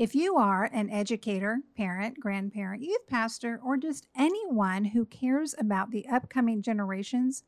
If 0.00 0.14
you 0.14 0.36
are 0.38 0.64
an 0.72 0.88
educator, 0.88 1.58
parent, 1.76 2.20
grandparent, 2.20 2.82
youth 2.82 3.06
pastor, 3.06 3.60
or 3.62 3.76
just 3.76 4.06
anyone 4.16 4.86
who 4.86 5.04
cares 5.04 5.54
about 5.58 5.90
the 5.90 6.08
upcoming 6.08 6.62
generations, 6.62 7.44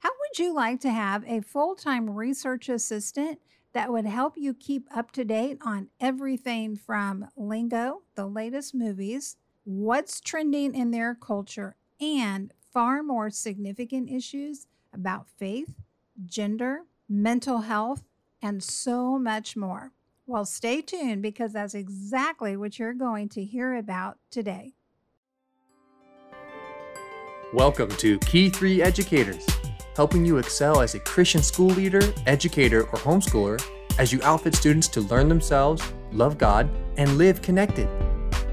how 0.00 0.08
would 0.08 0.36
you 0.40 0.52
like 0.52 0.80
to 0.80 0.90
have 0.90 1.22
a 1.28 1.42
full 1.42 1.76
time 1.76 2.10
research 2.10 2.68
assistant 2.68 3.38
that 3.72 3.92
would 3.92 4.04
help 4.04 4.34
you 4.36 4.52
keep 4.52 4.88
up 4.92 5.12
to 5.12 5.24
date 5.24 5.58
on 5.60 5.88
everything 6.00 6.74
from 6.74 7.28
lingo, 7.36 8.02
the 8.16 8.26
latest 8.26 8.74
movies, 8.74 9.36
what's 9.62 10.20
trending 10.20 10.74
in 10.74 10.90
their 10.90 11.14
culture, 11.14 11.76
and 12.00 12.52
far 12.72 13.00
more 13.04 13.30
significant 13.30 14.10
issues 14.10 14.66
about 14.92 15.28
faith, 15.28 15.76
gender, 16.24 16.80
mental 17.08 17.60
health, 17.60 18.02
and 18.42 18.60
so 18.60 19.20
much 19.20 19.56
more? 19.56 19.92
Well, 20.28 20.44
stay 20.44 20.82
tuned 20.82 21.22
because 21.22 21.52
that's 21.52 21.76
exactly 21.76 22.56
what 22.56 22.80
you're 22.80 22.94
going 22.94 23.28
to 23.28 23.44
hear 23.44 23.76
about 23.76 24.18
today. 24.28 24.74
Welcome 27.52 27.90
to 27.98 28.18
Key 28.18 28.50
3 28.50 28.82
Educators, 28.82 29.46
helping 29.94 30.26
you 30.26 30.38
excel 30.38 30.80
as 30.80 30.96
a 30.96 30.98
Christian 30.98 31.44
school 31.44 31.68
leader, 31.68 32.12
educator, 32.26 32.82
or 32.88 32.98
homeschooler 32.98 33.62
as 34.00 34.12
you 34.12 34.18
outfit 34.24 34.56
students 34.56 34.88
to 34.88 35.00
learn 35.02 35.28
themselves, 35.28 35.80
love 36.10 36.38
God, 36.38 36.68
and 36.96 37.18
live 37.18 37.40
connected. 37.40 37.88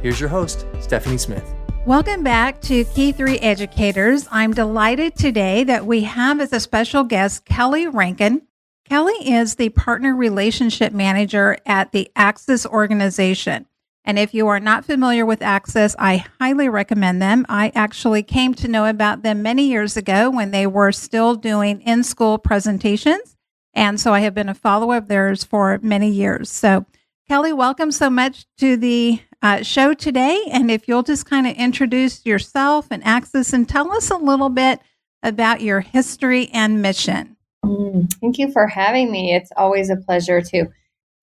Here's 0.03 0.19
your 0.19 0.29
host, 0.29 0.67
Stephanie 0.79 1.17
Smith. 1.17 1.55
Welcome 1.87 2.21
back 2.21 2.61
to 2.61 2.83
Key 2.83 3.13
3 3.13 3.39
Educators. 3.39 4.27
I'm 4.29 4.53
delighted 4.53 5.15
today 5.15 5.63
that 5.63 5.87
we 5.87 6.03
have 6.03 6.39
as 6.39 6.53
a 6.53 6.59
special 6.59 7.03
guest 7.03 7.47
Kelli 7.47 7.91
Rankin. 7.91 8.43
Kelli 8.89 9.13
is 9.21 9.55
the 9.55 9.69
partner 9.69 10.15
relationship 10.15 10.93
manager 10.93 11.57
at 11.65 11.91
the 11.91 12.11
Axis 12.15 12.65
organization. 12.65 13.65
And 14.05 14.19
if 14.19 14.33
you 14.33 14.47
are 14.49 14.59
not 14.59 14.83
familiar 14.83 15.25
with 15.25 15.41
Axis, 15.41 15.95
I 15.97 16.25
highly 16.39 16.67
recommend 16.67 17.21
them. 17.21 17.45
I 17.47 17.71
actually 17.73 18.21
came 18.23 18.53
to 18.55 18.67
know 18.67 18.85
about 18.85 19.23
them 19.23 19.41
many 19.41 19.67
years 19.67 19.95
ago 19.95 20.29
when 20.29 20.51
they 20.51 20.67
were 20.67 20.91
still 20.91 21.35
doing 21.35 21.79
in 21.81 22.03
school 22.03 22.37
presentations. 22.37 23.37
And 23.73 23.99
so 23.99 24.13
I 24.13 24.19
have 24.19 24.35
been 24.35 24.49
a 24.49 24.53
follower 24.53 24.97
of 24.97 25.07
theirs 25.07 25.45
for 25.45 25.79
many 25.81 26.09
years. 26.09 26.51
So, 26.51 26.85
Kelli, 27.29 27.55
welcome 27.55 27.91
so 27.91 28.09
much 28.09 28.45
to 28.57 28.75
the 28.75 29.21
uh, 29.41 29.63
show 29.63 29.93
today. 29.93 30.43
And 30.51 30.69
if 30.69 30.89
you'll 30.89 31.03
just 31.03 31.25
kind 31.25 31.47
of 31.47 31.55
introduce 31.55 32.25
yourself 32.25 32.87
and 32.91 33.03
Axis 33.05 33.53
and 33.53 33.67
tell 33.67 33.91
us 33.93 34.11
a 34.11 34.17
little 34.17 34.49
bit 34.49 34.81
about 35.23 35.61
your 35.61 35.79
history 35.79 36.49
and 36.49 36.81
mission. 36.81 37.32
Mm, 37.63 38.13
thank 38.19 38.37
you 38.37 38.51
for 38.51 38.67
having 38.67 39.11
me. 39.11 39.33
It's 39.33 39.51
always 39.55 39.89
a 39.89 39.95
pleasure 39.95 40.41
to 40.41 40.65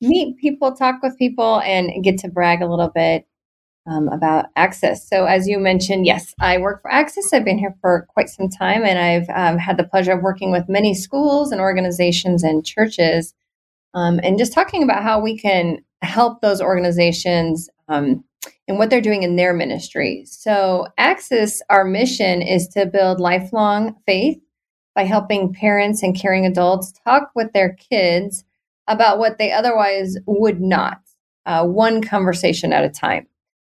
meet 0.00 0.38
people, 0.38 0.74
talk 0.74 1.02
with 1.02 1.18
people, 1.18 1.60
and 1.60 2.02
get 2.02 2.18
to 2.18 2.28
brag 2.28 2.62
a 2.62 2.66
little 2.66 2.88
bit 2.88 3.26
um, 3.86 4.08
about 4.08 4.46
Axis. 4.56 5.06
So, 5.06 5.26
as 5.26 5.46
you 5.46 5.58
mentioned, 5.58 6.06
yes, 6.06 6.34
I 6.40 6.58
work 6.58 6.82
for 6.82 6.90
Axis. 6.90 7.32
I've 7.32 7.44
been 7.44 7.58
here 7.58 7.74
for 7.80 8.06
quite 8.14 8.28
some 8.28 8.48
time, 8.48 8.84
and 8.84 8.98
I've 8.98 9.28
um, 9.30 9.58
had 9.58 9.76
the 9.76 9.84
pleasure 9.84 10.12
of 10.12 10.22
working 10.22 10.50
with 10.50 10.68
many 10.68 10.94
schools 10.94 11.52
and 11.52 11.60
organizations 11.60 12.42
and 12.42 12.64
churches, 12.64 13.34
um, 13.94 14.20
and 14.22 14.38
just 14.38 14.52
talking 14.52 14.82
about 14.82 15.02
how 15.02 15.20
we 15.20 15.36
can 15.38 15.78
help 16.02 16.40
those 16.40 16.62
organizations 16.62 17.68
um, 17.88 18.24
and 18.66 18.78
what 18.78 18.88
they're 18.88 19.00
doing 19.02 19.22
in 19.22 19.36
their 19.36 19.52
ministry. 19.52 20.24
So, 20.26 20.86
Axis, 20.96 21.60
our 21.68 21.84
mission 21.84 22.40
is 22.40 22.68
to 22.68 22.86
build 22.86 23.20
lifelong 23.20 23.96
faith 24.06 24.40
by 25.00 25.04
helping 25.06 25.50
parents 25.50 26.02
and 26.02 26.14
caring 26.14 26.44
adults 26.44 26.92
talk 27.06 27.30
with 27.34 27.50
their 27.54 27.72
kids 27.72 28.44
about 28.86 29.18
what 29.18 29.38
they 29.38 29.50
otherwise 29.50 30.18
would 30.26 30.60
not, 30.60 31.00
uh, 31.46 31.64
one 31.64 32.02
conversation 32.02 32.70
at 32.70 32.84
a 32.84 32.90
time. 32.90 33.26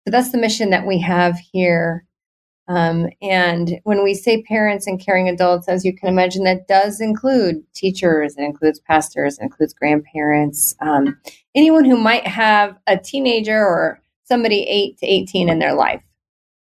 So 0.05 0.11
that's 0.11 0.33
the 0.33 0.39
mission 0.39 0.71
that 0.71 0.85
we 0.85 0.99
have 0.99 1.39
here. 1.53 2.05
Um, 2.67 3.09
and 3.23 3.79
when 3.85 4.03
we 4.03 4.15
say 4.15 4.43
parents 4.43 4.89
and 4.89 4.99
caring 4.99 5.29
adults, 5.29 5.69
as 5.69 5.85
you 5.85 5.95
can 5.95 6.09
imagine, 6.09 6.43
that 6.43 6.67
does 6.67 7.01
include 7.01 7.63
teachers, 7.73 8.35
it 8.37 8.43
includes 8.43 8.81
pastors, 8.81 9.39
it 9.39 9.45
includes 9.45 9.75
grandparents, 9.75 10.75
um, 10.81 11.17
anyone 11.55 11.85
who 11.85 11.97
might 11.97 12.27
have 12.27 12.77
a 12.89 12.97
teenager 12.97 13.65
or 13.65 14.01
somebody 14.25 14.65
8 14.65 14.99
to 14.99 15.07
18 15.07 15.49
in 15.49 15.61
their 15.61 15.75
life 15.75 16.03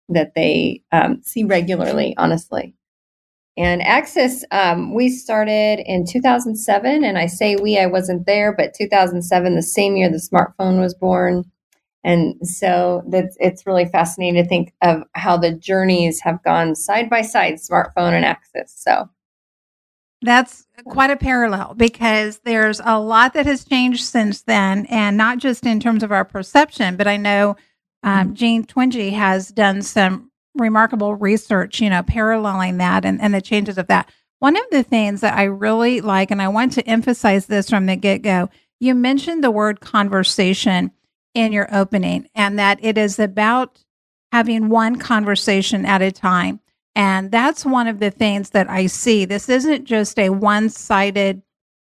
that 0.10 0.34
they 0.36 0.84
um, 0.92 1.22
see 1.24 1.46
regularly, 1.46 2.14
honestly. 2.18 2.76
And 3.60 3.82
Axis, 3.82 4.46
um, 4.52 4.94
we 4.96 5.10
started 5.10 5.82
in 5.86 6.06
2007. 6.06 7.04
And 7.04 7.18
I 7.18 7.26
say 7.26 7.58
we, 7.58 7.78
I 7.78 7.88
wasn't 7.88 8.26
there, 8.26 8.56
but 8.56 8.74
2007, 8.74 9.54
the 9.54 9.62
same 9.62 9.98
year 9.98 10.10
the 10.10 10.16
smartphone 10.16 10.80
was 10.80 10.94
born. 10.94 11.44
And 12.06 12.36
so 12.48 13.04
that's, 13.10 13.36
it's 13.42 13.68
really 13.68 13.86
fascinating 13.86 14.42
to 14.42 14.48
think 14.48 14.74
of 14.82 15.04
how 15.14 15.36
the 15.36 15.52
journeys 15.52 16.22
have 16.22 16.42
gone 16.44 16.74
side 16.74 17.10
by 17.10 17.22
side, 17.22 17.56
smartphone 17.56 18.14
and 18.14 18.24
Axis. 18.24 18.74
So 18.78 19.10
that's 20.22 20.66
quite 20.86 21.12
a 21.12 21.18
parallel 21.18 21.74
because 21.76 22.40
there's 22.46 22.80
a 22.86 22.98
lot 22.98 23.34
that 23.34 23.46
has 23.46 23.66
changed 23.66 24.06
since 24.06 24.42
then, 24.44 24.86
and 24.86 25.18
not 25.18 25.38
just 25.38 25.66
in 25.66 25.82
terms 25.82 26.02
of 26.02 26.14
our 26.14 26.24
perception, 26.24 26.96
but 26.96 27.08
I 27.08 27.18
know 27.18 27.58
um, 28.04 28.28
mm-hmm. 28.28 28.34
Jean 28.36 28.66
Twenge 28.66 29.12
has 29.12 29.50
done 29.50 29.82
some 29.82 30.29
remarkable 30.60 31.16
research, 31.16 31.80
you 31.80 31.90
know, 31.90 32.04
paralleling 32.04 32.78
that 32.78 33.06
and, 33.06 33.22
and 33.22 33.34
the 33.34 33.42
changes 33.42 33.78
of 33.78 33.88
that. 33.88 34.10
One 34.40 34.56
of 34.56 34.64
the 34.72 34.84
things 34.84 35.22
that 35.22 35.38
I 35.38 35.44
really 35.44 36.02
like, 36.02 36.32
and 36.32 36.42
I 36.42 36.48
want 36.48 36.74
to 36.74 36.88
emphasize 36.88 37.48
this 37.48 37.70
from 37.70 37.86
the 37.86 37.96
get 37.96 38.22
go, 38.22 38.50
you 38.80 38.96
mentioned 38.96 39.44
the 39.44 39.52
word 39.52 39.82
conversation 39.82 40.92
in 41.34 41.52
your 41.52 41.74
opening, 41.76 42.28
and 42.34 42.58
that 42.58 42.80
it 42.82 42.98
is 42.98 43.20
about 43.20 43.84
having 44.32 44.70
one 44.70 44.96
conversation 44.98 45.86
at 45.86 46.02
a 46.02 46.12
time. 46.12 46.60
And 46.96 47.32
that's 47.32 47.66
one 47.66 47.88
of 47.88 48.00
the 48.00 48.12
things 48.12 48.52
that 48.52 48.70
I 48.70 48.88
see. 48.88 49.26
This 49.26 49.48
isn't 49.48 49.86
just 49.86 50.18
a 50.18 50.30
one 50.30 50.70
sided 50.70 51.42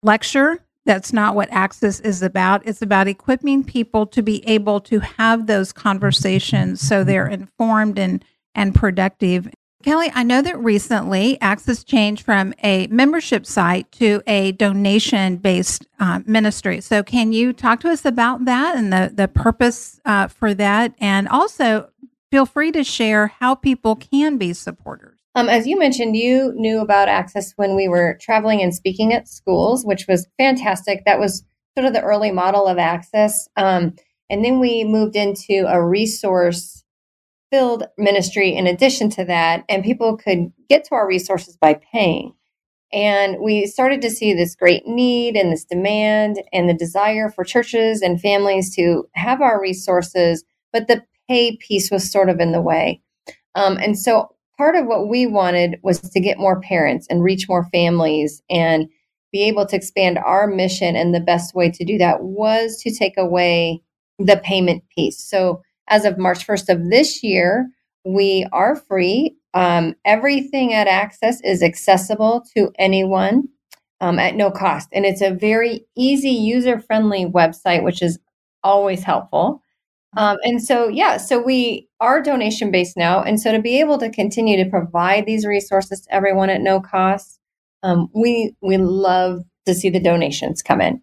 lecture. 0.02 0.64
That's 0.84 1.12
not 1.12 1.34
what 1.34 1.48
Axis 1.50 2.00
is 2.00 2.22
about. 2.22 2.66
It's 2.66 2.82
about 2.82 3.08
equipping 3.08 3.64
people 3.64 4.06
to 4.06 4.22
be 4.22 4.46
able 4.48 4.80
to 4.82 5.00
have 5.00 5.46
those 5.46 5.72
conversations 5.72 6.80
so 6.80 7.02
they're 7.02 7.26
informed 7.26 7.98
and 7.98 8.24
and 8.56 8.74
productive. 8.74 9.48
Kelli, 9.84 10.10
I 10.14 10.24
know 10.24 10.42
that 10.42 10.58
recently 10.58 11.40
Axis 11.40 11.84
changed 11.84 12.24
from 12.24 12.52
a 12.64 12.88
membership 12.88 13.46
site 13.46 13.92
to 13.92 14.20
a 14.26 14.50
donation 14.52 15.36
based 15.36 15.86
uh, 16.00 16.20
ministry. 16.26 16.80
So, 16.80 17.04
can 17.04 17.32
you 17.32 17.52
talk 17.52 17.78
to 17.80 17.90
us 17.90 18.04
about 18.04 18.46
that 18.46 18.76
and 18.76 18.92
the, 18.92 19.12
the 19.14 19.28
purpose 19.28 20.00
uh, 20.04 20.26
for 20.26 20.54
that? 20.54 20.94
And 20.98 21.28
also, 21.28 21.90
feel 22.32 22.46
free 22.46 22.72
to 22.72 22.82
share 22.82 23.28
how 23.28 23.54
people 23.54 23.94
can 23.94 24.38
be 24.38 24.54
supporters. 24.54 25.20
Um, 25.36 25.48
as 25.48 25.66
you 25.66 25.78
mentioned, 25.78 26.16
you 26.16 26.52
knew 26.56 26.80
about 26.80 27.08
Axis 27.08 27.52
when 27.56 27.76
we 27.76 27.86
were 27.88 28.18
traveling 28.20 28.62
and 28.62 28.74
speaking 28.74 29.12
at 29.12 29.28
schools, 29.28 29.84
which 29.84 30.06
was 30.08 30.26
fantastic. 30.38 31.04
That 31.04 31.20
was 31.20 31.44
sort 31.76 31.86
of 31.86 31.92
the 31.92 32.02
early 32.02 32.32
model 32.32 32.66
of 32.66 32.78
Axis. 32.78 33.48
Um, 33.56 33.94
and 34.30 34.44
then 34.44 34.58
we 34.58 34.82
moved 34.82 35.14
into 35.14 35.66
a 35.68 35.80
resource 35.80 36.82
filled 37.50 37.84
ministry 37.96 38.54
in 38.54 38.66
addition 38.66 39.10
to 39.10 39.24
that, 39.24 39.64
and 39.68 39.84
people 39.84 40.16
could 40.16 40.52
get 40.68 40.84
to 40.84 40.94
our 40.94 41.06
resources 41.06 41.56
by 41.56 41.80
paying. 41.92 42.32
And 42.92 43.38
we 43.40 43.66
started 43.66 44.00
to 44.02 44.10
see 44.10 44.32
this 44.32 44.54
great 44.54 44.86
need 44.86 45.36
and 45.36 45.52
this 45.52 45.64
demand 45.64 46.42
and 46.52 46.68
the 46.68 46.74
desire 46.74 47.30
for 47.30 47.44
churches 47.44 48.00
and 48.00 48.20
families 48.20 48.74
to 48.76 49.08
have 49.14 49.40
our 49.40 49.60
resources, 49.60 50.44
but 50.72 50.86
the 50.86 51.02
pay 51.28 51.56
piece 51.56 51.90
was 51.90 52.10
sort 52.10 52.28
of 52.28 52.38
in 52.40 52.52
the 52.52 52.60
way. 52.60 53.02
Um, 53.54 53.76
and 53.78 53.98
so 53.98 54.30
part 54.56 54.76
of 54.76 54.86
what 54.86 55.08
we 55.08 55.26
wanted 55.26 55.78
was 55.82 56.00
to 56.00 56.20
get 56.20 56.38
more 56.38 56.60
parents 56.60 57.06
and 57.10 57.22
reach 57.22 57.48
more 57.48 57.64
families 57.72 58.42
and 58.48 58.88
be 59.32 59.42
able 59.42 59.66
to 59.66 59.76
expand 59.76 60.18
our 60.18 60.46
mission. 60.46 60.94
And 60.94 61.14
the 61.14 61.20
best 61.20 61.54
way 61.54 61.70
to 61.70 61.84
do 61.84 61.98
that 61.98 62.22
was 62.22 62.80
to 62.82 62.94
take 62.94 63.16
away 63.18 63.82
the 64.18 64.36
payment 64.36 64.84
piece. 64.94 65.18
So 65.18 65.62
as 65.88 66.04
of 66.04 66.18
March 66.18 66.46
1st 66.46 66.68
of 66.68 66.90
this 66.90 67.22
year, 67.22 67.68
we 68.04 68.46
are 68.52 68.76
free. 68.76 69.36
Um, 69.54 69.94
everything 70.04 70.72
at 70.72 70.86
Axis 70.86 71.40
is 71.42 71.62
accessible 71.62 72.44
to 72.56 72.70
anyone 72.78 73.48
um, 74.00 74.18
at 74.18 74.34
no 74.34 74.50
cost. 74.50 74.88
And 74.92 75.04
it's 75.04 75.22
a 75.22 75.30
very 75.30 75.86
easy, 75.96 76.30
user 76.30 76.78
friendly 76.78 77.24
website, 77.24 77.82
which 77.82 78.02
is 78.02 78.18
always 78.62 79.02
helpful. 79.02 79.62
Um, 80.16 80.38
and 80.44 80.62
so, 80.62 80.88
yeah, 80.88 81.18
so 81.18 81.40
we 81.40 81.88
are 82.00 82.22
donation 82.22 82.70
based 82.70 82.96
now. 82.96 83.22
And 83.22 83.40
so 83.40 83.52
to 83.52 83.60
be 83.60 83.80
able 83.80 83.98
to 83.98 84.10
continue 84.10 84.62
to 84.62 84.70
provide 84.70 85.26
these 85.26 85.44
resources 85.44 86.02
to 86.02 86.14
everyone 86.14 86.48
at 86.50 86.60
no 86.60 86.80
cost, 86.80 87.38
um, 87.82 88.08
we, 88.14 88.54
we 88.62 88.78
love 88.78 89.42
to 89.66 89.74
see 89.74 89.90
the 89.90 90.00
donations 90.00 90.62
come 90.62 90.80
in. 90.80 91.02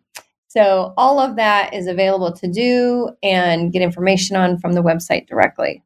So 0.54 0.94
all 0.98 1.20
of 1.20 1.36
that 1.38 1.74
is 1.74 1.88
available 1.88 2.32
to 2.32 2.48
do 2.48 3.10
and 3.24 3.74
get 3.74 3.82
information 3.82 4.36
on 4.36 4.60
from 4.60 4.74
the 4.74 4.84
website 4.84 5.26
directly. 5.28 5.84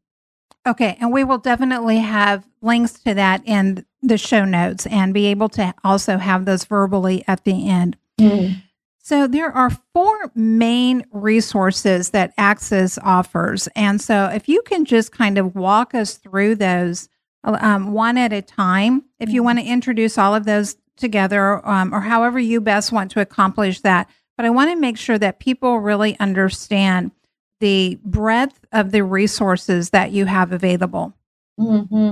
Okay, 0.67 0.97
and 0.99 1.13
we 1.13 1.23
will 1.23 1.37
definitely 1.37 1.99
have 1.99 2.45
links 2.61 2.91
to 3.03 3.13
that 3.13 3.41
in 3.45 3.85
the 4.01 4.17
show 4.17 4.43
notes 4.43 4.85
and 4.87 5.13
be 5.13 5.27
able 5.27 5.47
to 5.49 5.73
also 5.85 6.17
have 6.17 6.43
those 6.43 6.65
verbally 6.65 7.23
at 7.29 7.45
the 7.45 7.69
end. 7.69 7.95
Mm. 8.19 8.61
So 8.97 9.25
there 9.25 9.53
are 9.53 9.71
four 9.93 10.33
main 10.35 11.05
resources 11.13 12.09
that 12.09 12.33
Axis 12.37 12.97
offers. 12.97 13.69
And 13.73 14.01
so 14.01 14.25
if 14.25 14.49
you 14.49 14.61
can 14.63 14.83
just 14.83 15.13
kind 15.13 15.37
of 15.37 15.55
walk 15.55 15.95
us 15.95 16.15
through 16.15 16.55
those 16.55 17.07
um, 17.45 17.93
one 17.93 18.17
at 18.17 18.33
a 18.33 18.41
time, 18.41 19.05
if 19.17 19.29
you 19.29 19.43
want 19.43 19.59
to 19.59 19.65
introduce 19.65 20.17
all 20.17 20.35
of 20.35 20.43
those 20.43 20.75
together 20.97 21.65
um, 21.65 21.93
or 21.93 22.01
however 22.01 22.39
you 22.39 22.59
best 22.59 22.91
want 22.91 23.11
to 23.11 23.21
accomplish 23.21 23.81
that. 23.81 24.09
But 24.37 24.45
I 24.45 24.49
want 24.51 24.71
to 24.71 24.75
make 24.75 24.97
sure 24.97 25.17
that 25.17 25.39
people 25.39 25.79
really 25.79 26.17
understand 26.19 27.11
the 27.59 27.99
breadth 28.05 28.65
of 28.71 28.91
the 28.91 29.03
resources 29.03 29.89
that 29.89 30.11
you 30.11 30.25
have 30.25 30.51
available. 30.51 31.13
Mm-hmm. 31.59 32.11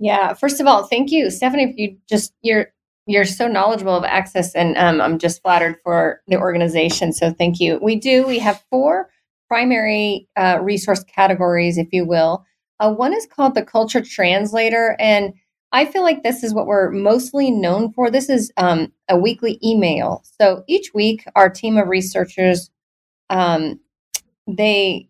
Yeah. 0.00 0.34
First 0.34 0.60
of 0.60 0.66
all, 0.66 0.84
thank 0.84 1.12
you, 1.12 1.30
Stephanie. 1.30 1.70
If 1.70 1.76
you 1.76 1.96
just 2.08 2.34
you're 2.42 2.72
you're 3.06 3.24
so 3.24 3.48
knowledgeable 3.48 3.96
of 3.96 4.04
Axis 4.04 4.54
and 4.54 4.76
um, 4.76 5.00
i'm 5.00 5.18
just 5.18 5.42
flattered 5.42 5.76
for 5.82 6.20
the 6.28 6.36
organization 6.36 7.12
so 7.12 7.32
thank 7.32 7.60
you 7.60 7.78
we 7.82 7.96
do 7.96 8.26
we 8.26 8.38
have 8.38 8.62
four 8.70 9.10
primary 9.48 10.28
uh, 10.36 10.58
resource 10.60 11.02
categories 11.04 11.78
if 11.78 11.88
you 11.92 12.04
will 12.04 12.44
uh, 12.78 12.92
one 12.92 13.12
is 13.12 13.26
called 13.26 13.54
the 13.54 13.64
culture 13.64 14.02
translator 14.02 14.96
and 14.98 15.34
i 15.72 15.84
feel 15.84 16.02
like 16.02 16.22
this 16.22 16.42
is 16.42 16.54
what 16.54 16.66
we're 16.66 16.90
mostly 16.90 17.50
known 17.50 17.92
for 17.92 18.10
this 18.10 18.28
is 18.28 18.52
um, 18.56 18.92
a 19.08 19.16
weekly 19.16 19.58
email 19.64 20.22
so 20.40 20.64
each 20.68 20.92
week 20.94 21.24
our 21.36 21.48
team 21.50 21.76
of 21.76 21.88
researchers 21.88 22.70
um, 23.30 23.80
they 24.46 25.08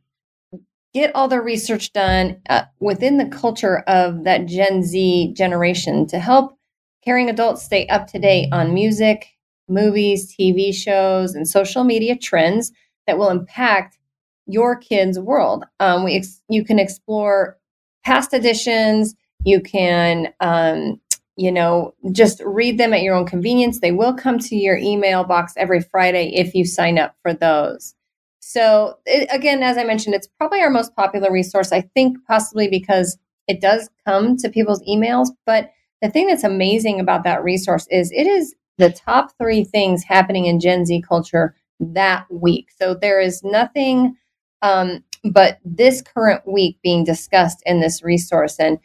get 0.92 1.14
all 1.14 1.28
their 1.28 1.42
research 1.42 1.92
done 1.92 2.40
uh, 2.48 2.62
within 2.80 3.16
the 3.16 3.26
culture 3.26 3.78
of 3.86 4.24
that 4.24 4.46
gen 4.46 4.82
z 4.82 5.32
generation 5.34 6.06
to 6.06 6.18
help 6.18 6.56
Caring 7.04 7.30
adults 7.30 7.62
stay 7.62 7.86
up 7.86 8.08
to 8.08 8.18
date 8.18 8.48
on 8.52 8.74
music, 8.74 9.28
movies, 9.68 10.34
TV 10.36 10.74
shows, 10.74 11.34
and 11.34 11.48
social 11.48 11.82
media 11.82 12.14
trends 12.14 12.72
that 13.06 13.16
will 13.16 13.30
impact 13.30 13.98
your 14.46 14.76
kids' 14.76 15.18
world. 15.18 15.64
Um, 15.78 16.04
we 16.04 16.16
ex- 16.16 16.42
you 16.50 16.62
can 16.62 16.78
explore 16.78 17.56
past 18.04 18.34
editions. 18.34 19.14
You 19.44 19.60
can, 19.60 20.32
um, 20.40 21.00
you 21.36 21.50
know, 21.50 21.94
just 22.12 22.42
read 22.44 22.78
them 22.78 22.92
at 22.92 23.02
your 23.02 23.14
own 23.14 23.26
convenience. 23.26 23.80
They 23.80 23.92
will 23.92 24.14
come 24.14 24.38
to 24.38 24.56
your 24.56 24.76
email 24.76 25.24
box 25.24 25.54
every 25.56 25.80
Friday 25.80 26.32
if 26.34 26.54
you 26.54 26.64
sign 26.64 26.98
up 26.98 27.14
for 27.22 27.32
those. 27.32 27.94
So, 28.40 28.98
it, 29.06 29.28
again, 29.32 29.62
as 29.62 29.78
I 29.78 29.84
mentioned, 29.84 30.14
it's 30.14 30.26
probably 30.26 30.60
our 30.60 30.70
most 30.70 30.94
popular 30.96 31.32
resource. 31.32 31.72
I 31.72 31.82
think 31.94 32.18
possibly 32.26 32.68
because 32.68 33.18
it 33.48 33.60
does 33.60 33.88
come 34.06 34.36
to 34.38 34.48
people's 34.48 34.82
emails, 34.88 35.28
but 35.46 35.70
the 36.02 36.10
thing 36.10 36.26
that's 36.26 36.44
amazing 36.44 37.00
about 37.00 37.24
that 37.24 37.44
resource 37.44 37.86
is 37.90 38.10
it 38.12 38.26
is 38.26 38.54
the 38.78 38.90
top 38.90 39.32
three 39.38 39.64
things 39.64 40.04
happening 40.04 40.46
in 40.46 40.60
Gen 40.60 40.86
Z 40.86 41.02
culture 41.06 41.54
that 41.78 42.26
week. 42.30 42.68
So 42.78 42.94
there 42.94 43.20
is 43.20 43.42
nothing 43.42 44.16
um, 44.62 45.04
but 45.24 45.58
this 45.64 46.02
current 46.02 46.42
week 46.46 46.78
being 46.82 47.04
discussed 47.04 47.62
in 47.66 47.80
this 47.80 48.02
resource. 48.02 48.58
And 48.58 48.78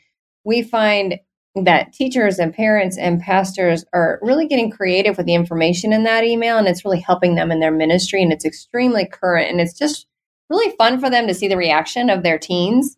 we 0.45 0.61
find 0.61 1.19
that 1.63 1.93
teachers 1.93 2.37
and 2.37 2.53
parents 2.53 2.97
and 2.97 3.21
pastors 3.21 3.85
are 3.93 4.19
really 4.21 4.47
getting 4.47 4.69
creative 4.69 5.17
with 5.17 5.25
the 5.25 5.33
information 5.33 5.93
in 5.93 6.03
that 6.03 6.23
email 6.23 6.57
and 6.57 6.67
it's 6.67 6.83
really 6.83 6.99
helping 6.99 7.35
them 7.35 7.51
in 7.51 7.59
their 7.59 7.71
ministry 7.71 8.21
and 8.21 8.31
it's 8.31 8.45
extremely 8.45 9.05
current 9.05 9.49
and 9.49 9.61
it's 9.61 9.77
just 9.77 10.05
really 10.49 10.75
fun 10.77 10.99
for 10.99 11.09
them 11.09 11.27
to 11.27 11.33
see 11.33 11.47
the 11.47 11.57
reaction 11.57 12.09
of 12.09 12.23
their 12.23 12.37
teens 12.37 12.97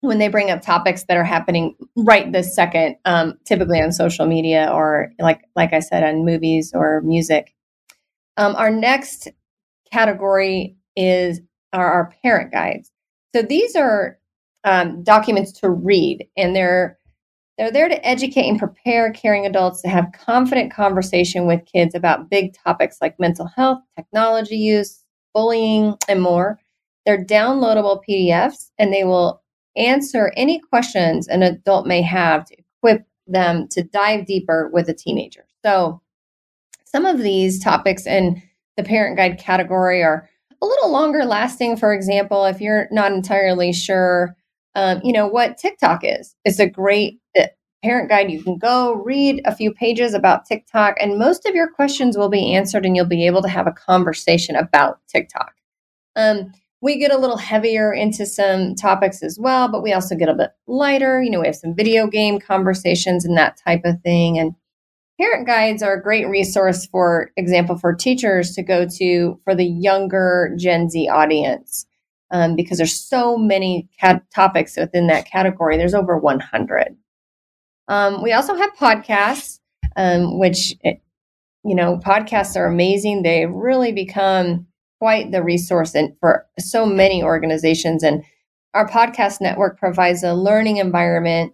when 0.00 0.18
they 0.18 0.28
bring 0.28 0.50
up 0.50 0.62
topics 0.62 1.04
that 1.04 1.16
are 1.16 1.24
happening 1.24 1.76
right 1.96 2.32
this 2.32 2.54
second, 2.54 2.96
um, 3.04 3.38
typically 3.44 3.80
on 3.80 3.92
social 3.92 4.26
media 4.26 4.70
or 4.72 5.12
like 5.18 5.42
like 5.54 5.72
I 5.72 5.80
said 5.80 6.02
on 6.02 6.24
movies 6.24 6.72
or 6.74 7.00
music. 7.02 7.54
Um, 8.36 8.56
our 8.56 8.70
next 8.70 9.28
category 9.92 10.76
is 10.96 11.40
our 11.72 12.12
parent 12.22 12.52
guides. 12.52 12.90
So 13.34 13.42
these 13.42 13.76
are 13.76 14.18
um, 14.64 15.02
documents 15.02 15.52
to 15.60 15.70
read, 15.70 16.26
and 16.36 16.54
they're 16.54 16.98
they're 17.58 17.70
there 17.70 17.88
to 17.88 18.06
educate 18.06 18.48
and 18.48 18.58
prepare 18.58 19.12
caring 19.12 19.44
adults 19.44 19.82
to 19.82 19.88
have 19.88 20.12
confident 20.12 20.72
conversation 20.72 21.46
with 21.46 21.66
kids 21.66 21.94
about 21.94 22.30
big 22.30 22.54
topics 22.54 22.96
like 23.00 23.20
mental 23.20 23.46
health, 23.46 23.78
technology 23.94 24.56
use, 24.56 25.04
bullying, 25.34 25.94
and 26.08 26.22
more. 26.22 26.58
They're 27.04 27.24
downloadable 27.24 28.00
PDFs, 28.08 28.70
and 28.78 28.92
they 28.92 29.04
will 29.04 29.42
answer 29.76 30.32
any 30.36 30.60
questions 30.60 31.28
an 31.28 31.42
adult 31.42 31.86
may 31.86 32.02
have 32.02 32.44
to 32.46 32.56
equip 32.58 33.06
them 33.26 33.68
to 33.68 33.82
dive 33.82 34.26
deeper 34.26 34.70
with 34.72 34.88
a 34.88 34.94
teenager. 34.94 35.46
So, 35.64 36.00
some 36.84 37.06
of 37.06 37.18
these 37.18 37.62
topics 37.62 38.06
in 38.06 38.42
the 38.76 38.82
parent 38.82 39.16
guide 39.16 39.38
category 39.38 40.02
are 40.02 40.28
a 40.60 40.66
little 40.66 40.90
longer 40.90 41.24
lasting. 41.24 41.76
For 41.76 41.92
example, 41.92 42.44
if 42.44 42.60
you're 42.60 42.88
not 42.90 43.12
entirely 43.12 43.72
sure, 43.72 44.36
um, 44.74 45.00
you 45.02 45.12
know 45.12 45.26
what 45.26 45.58
TikTok 45.58 46.00
is, 46.02 46.34
it's 46.44 46.58
a 46.58 46.68
great 46.68 47.20
uh, 47.38 47.46
parent 47.82 48.08
guide. 48.08 48.30
You 48.30 48.42
can 48.42 48.58
go 48.58 48.94
read 48.94 49.42
a 49.44 49.54
few 49.54 49.72
pages 49.72 50.14
about 50.14 50.46
TikTok, 50.46 50.96
and 51.00 51.18
most 51.18 51.46
of 51.46 51.54
your 51.54 51.70
questions 51.70 52.16
will 52.16 52.30
be 52.30 52.54
answered, 52.54 52.86
and 52.86 52.96
you'll 52.96 53.06
be 53.06 53.26
able 53.26 53.42
to 53.42 53.48
have 53.48 53.66
a 53.66 53.72
conversation 53.72 54.56
about 54.56 55.00
TikTok. 55.08 55.52
Um, 56.16 56.52
we 56.82 56.98
get 56.98 57.12
a 57.12 57.18
little 57.18 57.36
heavier 57.36 57.92
into 57.92 58.26
some 58.26 58.74
topics 58.74 59.22
as 59.22 59.38
well, 59.38 59.68
but 59.68 59.82
we 59.82 59.92
also 59.92 60.16
get 60.16 60.28
a 60.28 60.34
bit 60.34 60.50
lighter. 60.66 61.22
You 61.22 61.30
know, 61.30 61.40
we 61.40 61.46
have 61.46 61.56
some 61.56 61.74
video 61.74 62.08
game 62.08 62.40
conversations 62.40 63.24
and 63.24 63.38
that 63.38 63.56
type 63.56 63.82
of 63.84 64.00
thing. 64.02 64.36
And 64.36 64.54
parent 65.18 65.46
guides 65.46 65.82
are 65.82 65.94
a 65.94 66.02
great 66.02 66.28
resource, 66.28 66.84
for 66.86 67.30
example, 67.36 67.78
for 67.78 67.94
teachers 67.94 68.52
to 68.56 68.62
go 68.64 68.84
to 68.98 69.40
for 69.44 69.54
the 69.54 69.64
younger 69.64 70.54
Gen 70.58 70.90
Z 70.90 71.08
audience. 71.08 71.86
Um, 72.32 72.56
because 72.56 72.78
there's 72.78 72.98
so 72.98 73.36
many 73.36 73.88
cat- 74.00 74.24
topics 74.34 74.76
within 74.76 75.06
that 75.08 75.26
category. 75.26 75.76
There's 75.76 75.94
over 75.94 76.16
100. 76.16 76.96
Um, 77.88 78.22
we 78.22 78.32
also 78.32 78.54
have 78.54 78.72
podcasts, 78.74 79.60
um, 79.96 80.38
which, 80.38 80.74
eh, 80.82 80.94
you 81.62 81.74
know, 81.74 81.98
podcasts 81.98 82.56
are 82.56 82.66
amazing. 82.66 83.22
They 83.22 83.44
really 83.44 83.92
become 83.92 84.66
quite 84.98 85.30
the 85.30 85.42
resource 85.42 85.94
for 86.20 86.46
so 86.58 86.86
many 86.86 87.22
organizations. 87.22 88.02
And 88.02 88.24
our 88.72 88.88
podcast 88.88 89.40
network 89.40 89.78
provides 89.78 90.22
a 90.22 90.32
learning 90.32 90.78
environment 90.78 91.52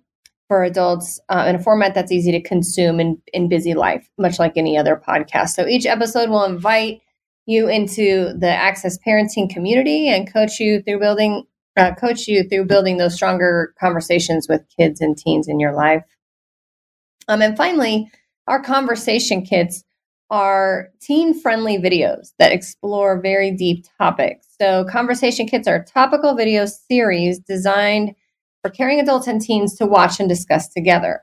for 0.49 0.65
adults 0.65 1.21
uh, 1.29 1.45
in 1.49 1.57
a 1.57 1.63
format 1.63 1.95
that's 1.95 2.13
easy 2.13 2.33
to 2.33 2.41
consume 2.41 3.01
in, 3.01 3.21
in 3.33 3.49
busy 3.49 3.75
life, 3.75 4.09
much 4.19 4.39
like 4.39 4.57
any 4.57 4.79
other 4.79 4.97
podcast. 4.97 5.51
So 5.51 5.67
each 5.67 5.87
episode 5.87 6.31
will 6.31 6.45
invite 6.45 7.01
you 7.49 7.67
into 7.67 8.35
the 8.35 8.51
Axis 8.51 8.99
Parenting 9.05 9.49
community 9.49 10.09
and 10.09 10.31
coach 10.31 10.61
you 10.61 10.83
through 10.83 11.01
building 11.01 11.45
uh, 11.77 11.95
coach 11.95 12.29
you 12.29 12.43
through 12.43 12.67
building 12.67 12.99
those 12.99 13.15
stronger 13.15 13.73
conversations 13.81 14.49
with 14.49 14.63
kids 14.77 15.01
and 15.01 15.17
teens 15.17 15.49
in 15.49 15.61
your 15.61 15.73
life. 15.73 16.03
Um, 17.29 17.41
and 17.41 17.57
finally, 17.57 18.11
our 18.49 18.63
conversation 18.63 19.43
kits 19.43 19.85
are 20.31 20.89
teen 21.01 21.39
friendly 21.41 21.79
videos 21.79 22.33
that 22.39 22.53
explore 22.53 23.21
very 23.21 23.51
deep 23.51 23.87
topics. 23.97 24.47
So, 24.61 24.85
Conversation 24.85 25.47
Kits 25.47 25.69
are 25.69 25.85
topical 25.85 26.35
video 26.35 26.67
series 26.67 27.39
designed 27.39 28.15
for 28.63 28.71
caring 28.71 29.01
adults 29.01 29.27
and 29.27 29.41
teens 29.41 29.75
to 29.77 29.87
watch 29.87 30.21
and 30.21 30.29
discuss 30.29 30.69
together. 30.69 31.23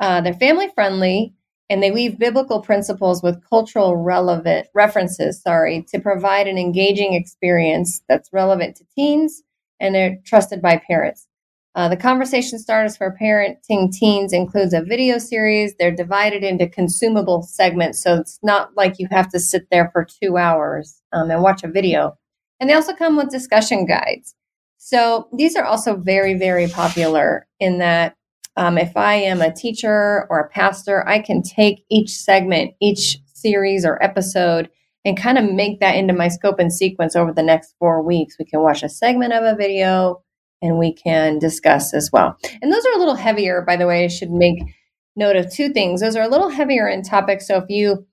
Uh, 0.00 0.20
they're 0.20 0.32
family 0.32 0.68
friendly 0.74 1.34
and 1.70 1.82
they 1.82 1.90
weave 1.90 2.18
biblical 2.18 2.60
principles 2.60 3.22
with 3.22 3.42
cultural 3.48 3.96
relevant 3.96 4.68
references, 4.74 5.40
sorry, 5.42 5.84
to 5.88 6.00
provide 6.00 6.46
an 6.46 6.58
engaging 6.58 7.14
experience 7.14 8.02
that's 8.08 8.32
relevant 8.32 8.76
to 8.76 8.84
teens 8.94 9.42
and 9.80 9.94
they're 9.94 10.18
trusted 10.24 10.60
by 10.62 10.80
parents. 10.86 11.26
Uh, 11.74 11.88
the 11.88 11.96
conversation 11.96 12.58
starters 12.58 12.96
for 12.96 13.16
parenting 13.20 13.92
teens 13.92 14.32
includes 14.32 14.72
a 14.72 14.82
video 14.82 15.18
series. 15.18 15.74
They're 15.76 15.92
divided 15.92 16.42
into 16.42 16.66
consumable 16.66 17.42
segments, 17.42 18.02
so 18.02 18.16
it's 18.16 18.38
not 18.42 18.70
like 18.76 18.98
you 18.98 19.06
have 19.10 19.28
to 19.28 19.38
sit 19.38 19.68
there 19.70 19.90
for 19.92 20.04
two 20.04 20.38
hours 20.38 21.00
um, 21.12 21.30
and 21.30 21.42
watch 21.42 21.62
a 21.62 21.68
video. 21.68 22.18
And 22.58 22.68
they 22.68 22.74
also 22.74 22.94
come 22.94 23.16
with 23.16 23.30
discussion 23.30 23.86
guides. 23.86 24.34
So 24.78 25.28
these 25.36 25.54
are 25.54 25.64
also 25.64 25.96
very, 25.96 26.34
very 26.34 26.66
popular 26.66 27.46
in 27.60 27.78
that 27.78 28.16
um, 28.58 28.76
if 28.76 28.96
I 28.96 29.14
am 29.14 29.40
a 29.40 29.54
teacher 29.54 30.26
or 30.28 30.40
a 30.40 30.48
pastor, 30.48 31.08
I 31.08 31.20
can 31.20 31.42
take 31.42 31.84
each 31.90 32.10
segment, 32.10 32.74
each 32.82 33.18
series 33.26 33.86
or 33.86 34.02
episode, 34.02 34.68
and 35.04 35.16
kind 35.16 35.38
of 35.38 35.44
make 35.44 35.78
that 35.78 35.94
into 35.94 36.12
my 36.12 36.26
scope 36.26 36.58
and 36.58 36.72
sequence 36.72 37.14
over 37.14 37.32
the 37.32 37.42
next 37.42 37.76
four 37.78 38.02
weeks. 38.02 38.36
We 38.36 38.44
can 38.44 38.60
watch 38.60 38.82
a 38.82 38.88
segment 38.88 39.32
of 39.32 39.44
a 39.44 39.54
video 39.54 40.24
and 40.60 40.76
we 40.76 40.92
can 40.92 41.38
discuss 41.38 41.94
as 41.94 42.10
well. 42.12 42.36
And 42.60 42.72
those 42.72 42.84
are 42.84 42.94
a 42.94 42.98
little 42.98 43.14
heavier, 43.14 43.62
by 43.62 43.76
the 43.76 43.86
way. 43.86 44.04
I 44.04 44.08
should 44.08 44.32
make 44.32 44.58
note 45.14 45.36
of 45.36 45.52
two 45.52 45.68
things. 45.68 46.00
Those 46.00 46.16
are 46.16 46.24
a 46.24 46.28
little 46.28 46.48
heavier 46.48 46.88
in 46.88 47.04
topic. 47.04 47.42
So 47.42 47.58
if 47.58 47.66
you 47.68 48.08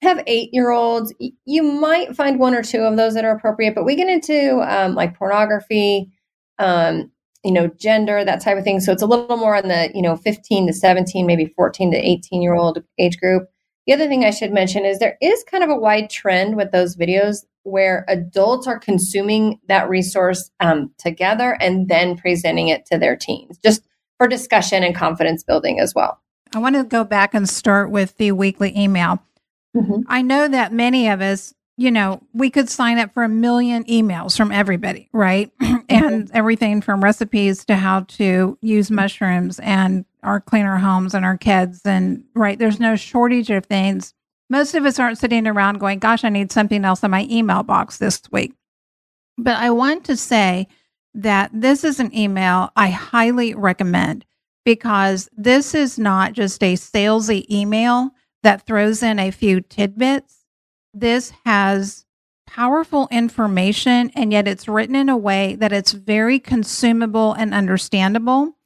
have 0.00 0.24
eight 0.26 0.48
year 0.54 0.70
olds, 0.70 1.14
you 1.44 1.62
might 1.62 2.16
find 2.16 2.38
one 2.38 2.54
or 2.54 2.62
two 2.62 2.80
of 2.80 2.96
those 2.96 3.12
that 3.14 3.26
are 3.26 3.36
appropriate, 3.36 3.74
but 3.74 3.84
we 3.84 3.96
get 3.96 4.08
into 4.08 4.60
um, 4.62 4.94
like 4.94 5.18
pornography, 5.18 6.10
um, 6.58 7.10
you 7.44 7.52
know, 7.52 7.68
gender, 7.68 8.24
that 8.24 8.40
type 8.40 8.56
of 8.56 8.64
thing. 8.64 8.80
So 8.80 8.92
it's 8.92 9.02
a 9.02 9.06
little 9.06 9.36
more 9.36 9.56
on 9.56 9.68
the, 9.68 9.90
you 9.94 10.02
know, 10.02 10.16
15 10.16 10.66
to 10.66 10.72
17, 10.72 11.26
maybe 11.26 11.46
14 11.46 11.92
to 11.92 11.96
18 11.96 12.42
year 12.42 12.54
old 12.54 12.82
age 12.98 13.18
group. 13.18 13.48
the 13.86 13.92
other 13.92 14.08
thing 14.08 14.24
I 14.24 14.30
should 14.30 14.52
mention 14.52 14.84
is 14.84 14.98
there 14.98 15.18
is 15.20 15.44
kind 15.44 15.62
of 15.62 15.70
a 15.70 15.76
wide 15.76 16.08
trend 16.10 16.56
with 16.56 16.72
those 16.72 16.96
videos 16.96 17.44
where 17.64 18.04
adults 18.08 18.66
are 18.66 18.78
consuming 18.78 19.58
that 19.68 19.88
resource 19.88 20.50
um, 20.60 20.90
together 20.98 21.56
and 21.60 21.88
then 21.88 22.16
presenting 22.16 22.68
it 22.68 22.86
to 22.86 22.98
their 22.98 23.16
teens, 23.16 23.58
just 23.64 23.82
for 24.18 24.28
discussion 24.28 24.82
and 24.82 24.94
confidence 24.94 25.42
building 25.42 25.80
as 25.80 25.94
well. 25.94 26.20
I 26.54 26.58
want 26.58 26.76
to 26.76 26.84
go 26.84 27.04
back 27.04 27.34
and 27.34 27.48
start 27.48 27.90
with 27.90 28.16
the 28.16 28.32
weekly 28.32 28.76
email. 28.76 29.22
Mm-hmm. 29.76 30.02
I 30.06 30.22
know 30.22 30.46
that 30.46 30.72
many 30.72 31.08
of 31.08 31.20
us, 31.20 31.52
you 31.76 31.90
know, 31.90 32.22
we 32.32 32.50
could 32.50 32.68
sign 32.68 32.98
up 32.98 33.12
for 33.12 33.24
a 33.24 33.28
million 33.28 33.84
emails 33.84 34.36
from 34.36 34.52
everybody, 34.52 35.08
right? 35.12 35.50
Mm-hmm. 35.84 36.06
and 36.06 36.30
everything 36.32 36.80
from 36.80 37.04
recipes 37.04 37.66
to 37.66 37.76
how 37.76 38.00
to 38.00 38.56
use 38.62 38.90
mushrooms 38.90 39.60
and 39.60 40.06
our 40.22 40.40
cleaner 40.40 40.78
homes 40.78 41.14
and 41.14 41.26
our 41.26 41.36
kids. 41.36 41.82
And 41.84 42.24
right, 42.34 42.58
there's 42.58 42.80
no 42.80 42.96
shortage 42.96 43.50
of 43.50 43.66
things. 43.66 44.14
Most 44.48 44.74
of 44.74 44.86
us 44.86 44.98
aren't 44.98 45.18
sitting 45.18 45.46
around 45.46 45.80
going, 45.80 45.98
gosh, 45.98 46.24
I 46.24 46.30
need 46.30 46.50
something 46.50 46.86
else 46.86 47.02
in 47.02 47.10
my 47.10 47.26
email 47.30 47.62
box 47.62 47.98
this 47.98 48.22
week. 48.32 48.54
But 49.36 49.56
I 49.56 49.70
want 49.70 50.04
to 50.04 50.16
say 50.16 50.68
that 51.12 51.50
this 51.52 51.84
is 51.84 52.00
an 52.00 52.16
email 52.16 52.70
I 52.76 52.88
highly 52.88 53.54
recommend 53.54 54.24
because 54.64 55.28
this 55.36 55.74
is 55.74 55.98
not 55.98 56.32
just 56.32 56.62
a 56.62 56.74
salesy 56.76 57.44
email 57.50 58.10
that 58.42 58.66
throws 58.66 59.02
in 59.02 59.18
a 59.18 59.30
few 59.30 59.60
tidbits. 59.60 60.43
This 60.94 61.32
has 61.44 62.06
powerful 62.46 63.08
information, 63.10 64.12
and 64.14 64.32
yet 64.32 64.46
it's 64.46 64.68
written 64.68 64.94
in 64.94 65.08
a 65.08 65.16
way 65.16 65.56
that 65.56 65.72
it's 65.72 65.92
very 65.92 66.38
consumable 66.38 67.32
and 67.32 67.52
understandable. 67.52 68.56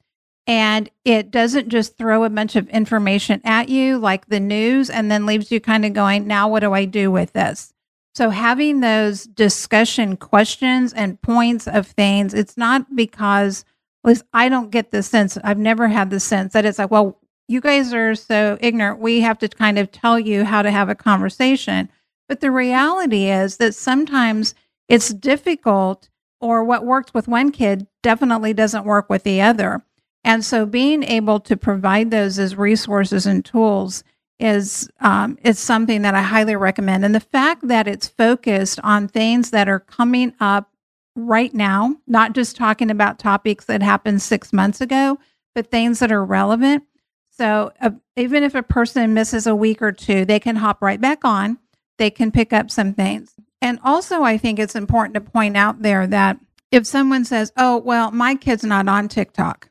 And 0.46 0.90
it 1.04 1.30
doesn't 1.30 1.68
just 1.68 1.96
throw 1.96 2.24
a 2.24 2.30
bunch 2.30 2.56
of 2.56 2.68
information 2.70 3.40
at 3.44 3.68
you 3.68 3.98
like 3.98 4.26
the 4.26 4.40
news 4.40 4.88
and 4.88 5.10
then 5.10 5.26
leaves 5.26 5.50
you 5.50 5.60
kind 5.60 5.84
of 5.84 5.92
going, 5.92 6.26
now 6.26 6.48
what 6.48 6.60
do 6.60 6.72
I 6.72 6.84
do 6.86 7.10
with 7.10 7.32
this? 7.32 7.72
So, 8.14 8.30
having 8.30 8.80
those 8.80 9.24
discussion 9.24 10.16
questions 10.16 10.92
and 10.92 11.20
points 11.20 11.68
of 11.68 11.86
things, 11.86 12.34
it's 12.34 12.56
not 12.56 12.96
because 12.96 13.64
at 14.04 14.08
least 14.08 14.24
I 14.32 14.48
don't 14.48 14.70
get 14.70 14.90
the 14.90 15.02
sense, 15.02 15.38
I've 15.44 15.58
never 15.58 15.88
had 15.88 16.10
the 16.10 16.20
sense 16.20 16.52
that 16.54 16.64
it's 16.64 16.78
like, 16.78 16.90
well, 16.90 17.18
you 17.46 17.60
guys 17.60 17.92
are 17.94 18.14
so 18.14 18.58
ignorant. 18.60 19.00
We 19.00 19.20
have 19.20 19.38
to 19.38 19.48
kind 19.48 19.78
of 19.78 19.90
tell 19.90 20.18
you 20.18 20.44
how 20.44 20.62
to 20.62 20.70
have 20.70 20.88
a 20.88 20.94
conversation. 20.94 21.88
But 22.28 22.40
the 22.40 22.50
reality 22.50 23.30
is 23.30 23.56
that 23.56 23.74
sometimes 23.74 24.54
it's 24.88 25.12
difficult, 25.14 26.08
or 26.40 26.62
what 26.62 26.84
works 26.84 27.12
with 27.14 27.26
one 27.28 27.50
kid 27.50 27.86
definitely 28.02 28.54
doesn't 28.54 28.84
work 28.84 29.08
with 29.10 29.22
the 29.24 29.40
other. 29.40 29.82
And 30.24 30.44
so 30.44 30.66
being 30.66 31.02
able 31.02 31.40
to 31.40 31.56
provide 31.56 32.10
those 32.10 32.38
as 32.38 32.56
resources 32.56 33.26
and 33.26 33.44
tools 33.44 34.04
is 34.38 34.88
um, 35.00 35.36
is 35.42 35.58
something 35.58 36.02
that 36.02 36.14
I 36.14 36.22
highly 36.22 36.54
recommend. 36.54 37.04
And 37.04 37.14
the 37.14 37.20
fact 37.20 37.66
that 37.66 37.88
it's 37.88 38.08
focused 38.08 38.78
on 38.84 39.08
things 39.08 39.50
that 39.50 39.68
are 39.68 39.80
coming 39.80 40.32
up 40.38 40.70
right 41.16 41.52
now, 41.52 41.96
not 42.06 42.34
just 42.34 42.56
talking 42.56 42.90
about 42.90 43.18
topics 43.18 43.64
that 43.64 43.82
happened 43.82 44.22
six 44.22 44.52
months 44.52 44.80
ago, 44.80 45.18
but 45.54 45.70
things 45.70 45.98
that 45.98 46.12
are 46.12 46.24
relevant. 46.24 46.84
So 47.30 47.72
uh, 47.80 47.90
even 48.16 48.42
if 48.42 48.54
a 48.54 48.62
person 48.62 49.14
misses 49.14 49.46
a 49.46 49.56
week 49.56 49.82
or 49.82 49.92
two, 49.92 50.24
they 50.24 50.38
can 50.38 50.56
hop 50.56 50.82
right 50.82 51.00
back 51.00 51.24
on. 51.24 51.58
They 51.98 52.10
can 52.10 52.32
pick 52.32 52.52
up 52.52 52.70
some 52.70 52.94
things. 52.94 53.34
And 53.60 53.78
also, 53.82 54.22
I 54.22 54.38
think 54.38 54.58
it's 54.58 54.76
important 54.76 55.14
to 55.14 55.20
point 55.20 55.56
out 55.56 55.82
there 55.82 56.06
that 56.06 56.38
if 56.70 56.86
someone 56.86 57.24
says, 57.24 57.52
oh, 57.56 57.78
well, 57.78 58.12
my 58.12 58.34
kid's 58.34 58.64
not 58.64 58.88
on 58.88 59.08
TikTok, 59.08 59.68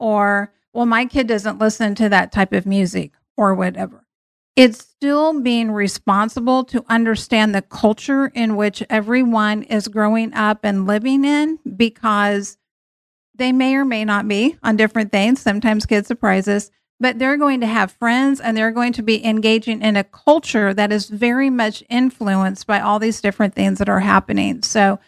or, 0.00 0.52
well, 0.72 0.86
my 0.86 1.06
kid 1.06 1.28
doesn't 1.28 1.58
listen 1.58 1.94
to 1.96 2.08
that 2.08 2.32
type 2.32 2.52
of 2.52 2.66
music, 2.66 3.12
or 3.36 3.54
whatever, 3.54 4.06
it's 4.56 4.78
still 4.84 5.40
being 5.40 5.70
responsible 5.70 6.64
to 6.64 6.84
understand 6.88 7.54
the 7.54 7.62
culture 7.62 8.26
in 8.34 8.56
which 8.56 8.82
everyone 8.90 9.62
is 9.62 9.88
growing 9.88 10.34
up 10.34 10.60
and 10.64 10.86
living 10.86 11.24
in 11.24 11.58
because 11.76 12.58
they 13.34 13.52
may 13.52 13.74
or 13.76 13.84
may 13.84 14.04
not 14.04 14.28
be 14.28 14.56
on 14.62 14.76
different 14.76 15.10
things. 15.10 15.40
Sometimes 15.40 15.86
kids 15.86 16.08
surprise 16.08 16.48
us, 16.48 16.70
but 17.02 17.18
they're 17.18 17.36
going 17.36 17.60
to 17.60 17.66
have 17.66 17.90
friends 17.90 18.40
and 18.40 18.56
they're 18.56 18.70
going 18.70 18.92
to 18.92 19.02
be 19.02 19.26
engaging 19.26 19.82
in 19.82 19.96
a 19.96 20.04
culture 20.04 20.72
that 20.72 20.92
is 20.92 21.08
very 21.08 21.50
much 21.50 21.82
influenced 21.90 22.64
by 22.64 22.78
all 22.78 23.00
these 23.00 23.20
different 23.20 23.56
things 23.56 23.80
that 23.80 23.88
are 23.88 23.98
happening. 23.98 24.62
So, 24.62 25.00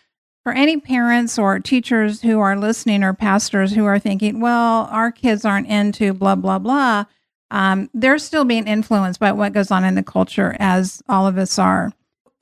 for 0.42 0.52
any 0.52 0.78
parents 0.78 1.38
or 1.38 1.60
teachers 1.60 2.20
who 2.20 2.40
are 2.40 2.56
listening 2.56 3.04
or 3.04 3.14
pastors 3.14 3.72
who 3.72 3.84
are 3.84 4.00
thinking, 4.00 4.40
well, 4.40 4.88
our 4.90 5.12
kids 5.12 5.44
aren't 5.44 5.68
into 5.68 6.12
blah, 6.12 6.34
blah, 6.34 6.58
blah, 6.58 7.04
um, 7.52 7.88
they're 7.94 8.18
still 8.18 8.44
being 8.44 8.66
influenced 8.66 9.20
by 9.20 9.30
what 9.30 9.52
goes 9.52 9.70
on 9.70 9.84
in 9.84 9.94
the 9.94 10.02
culture, 10.02 10.56
as 10.58 11.00
all 11.08 11.28
of 11.28 11.38
us 11.38 11.58
are. 11.60 11.92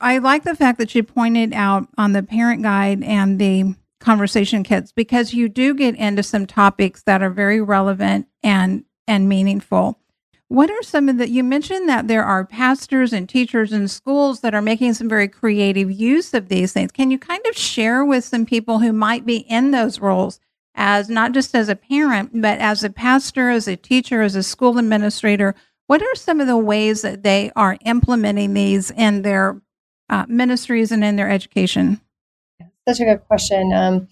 I 0.01 0.17
like 0.17 0.43
the 0.43 0.55
fact 0.55 0.79
that 0.79 0.95
you 0.95 1.03
pointed 1.03 1.53
out 1.53 1.87
on 1.95 2.13
the 2.13 2.23
parent 2.23 2.63
guide 2.63 3.03
and 3.03 3.39
the 3.39 3.75
conversation 3.99 4.63
kits 4.63 4.91
because 4.91 5.33
you 5.33 5.47
do 5.47 5.75
get 5.75 5.95
into 5.95 6.23
some 6.23 6.47
topics 6.47 7.03
that 7.03 7.21
are 7.21 7.29
very 7.29 7.61
relevant 7.61 8.27
and 8.41 8.83
and 9.07 9.27
meaningful. 9.29 9.97
What 10.47 10.69
are 10.69 10.83
some 10.83 11.09
of 11.09 11.17
the 11.17 11.29
you 11.29 11.43
mentioned 11.43 11.89
that 11.89 12.07
there 12.07 12.23
are 12.23 12.45
pastors 12.45 13.11
and 13.11 13.27
teachers 13.27 13.73
in 13.73 13.87
schools 13.87 14.41
that 14.41 14.53
are 14.53 14.61
making 14.61 14.93
some 14.93 15.09
very 15.09 15.27
creative 15.27 15.91
use 15.91 16.33
of 16.33 16.47
these 16.47 16.73
things. 16.73 16.91
Can 16.91 17.09
you 17.09 17.17
kind 17.17 17.43
of 17.47 17.57
share 17.57 18.05
with 18.05 18.23
some 18.23 18.45
people 18.45 18.79
who 18.79 18.93
might 18.93 19.25
be 19.25 19.37
in 19.37 19.71
those 19.71 19.99
roles 19.99 20.39
as 20.75 21.09
not 21.09 21.31
just 21.31 21.55
as 21.55 21.69
a 21.69 21.75
parent, 21.75 22.41
but 22.41 22.59
as 22.59 22.83
a 22.83 22.89
pastor, 22.89 23.49
as 23.49 23.67
a 23.67 23.75
teacher, 23.75 24.21
as 24.21 24.35
a 24.35 24.43
school 24.43 24.77
administrator, 24.77 25.55
what 25.87 26.01
are 26.01 26.15
some 26.15 26.39
of 26.39 26.47
the 26.47 26.57
ways 26.57 27.01
that 27.01 27.23
they 27.23 27.51
are 27.55 27.77
implementing 27.85 28.53
these 28.53 28.89
in 28.91 29.21
their 29.21 29.61
uh, 30.09 30.25
ministries 30.27 30.91
and 30.91 31.03
in 31.03 31.15
their 31.15 31.29
education? 31.29 32.01
Such 32.87 32.99
a 32.99 33.05
good 33.05 33.27
question. 33.27 33.71
Um, 33.73 34.07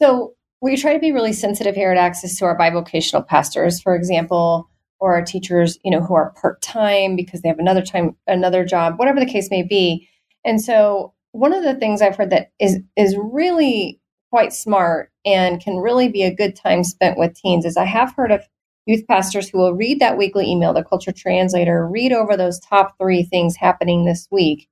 so 0.00 0.35
we 0.60 0.76
try 0.76 0.92
to 0.94 0.98
be 0.98 1.12
really 1.12 1.32
sensitive 1.32 1.74
here 1.74 1.90
at 1.90 1.98
Axis 1.98 2.38
to 2.38 2.44
our 2.44 2.58
bivocational 2.58 3.26
pastors, 3.26 3.80
for 3.80 3.94
example, 3.94 4.68
or 4.98 5.14
our 5.14 5.22
teachers, 5.22 5.78
you 5.84 5.90
know, 5.90 6.00
who 6.00 6.14
are 6.14 6.34
part 6.40 6.62
time 6.62 7.16
because 7.16 7.42
they 7.42 7.48
have 7.48 7.58
another 7.58 7.82
time, 7.82 8.16
another 8.26 8.64
job, 8.64 8.98
whatever 8.98 9.20
the 9.20 9.26
case 9.26 9.50
may 9.50 9.62
be. 9.62 10.08
And 10.44 10.60
so, 10.60 11.12
one 11.32 11.52
of 11.52 11.62
the 11.62 11.74
things 11.74 12.00
I've 12.00 12.16
heard 12.16 12.30
that 12.30 12.52
is 12.58 12.78
is 12.96 13.16
really 13.18 14.00
quite 14.30 14.52
smart 14.52 15.12
and 15.24 15.60
can 15.60 15.76
really 15.76 16.08
be 16.08 16.22
a 16.22 16.34
good 16.34 16.56
time 16.56 16.82
spent 16.82 17.18
with 17.18 17.34
teens 17.34 17.64
is 17.64 17.76
I 17.76 17.84
have 17.84 18.14
heard 18.14 18.32
of 18.32 18.42
youth 18.86 19.06
pastors 19.06 19.48
who 19.48 19.58
will 19.58 19.74
read 19.74 20.00
that 20.00 20.16
weekly 20.16 20.46
email, 20.46 20.72
the 20.72 20.84
culture 20.84 21.12
translator, 21.12 21.86
read 21.86 22.12
over 22.12 22.36
those 22.36 22.60
top 22.60 22.96
three 22.98 23.22
things 23.22 23.56
happening 23.56 24.04
this 24.04 24.28
week. 24.30 24.68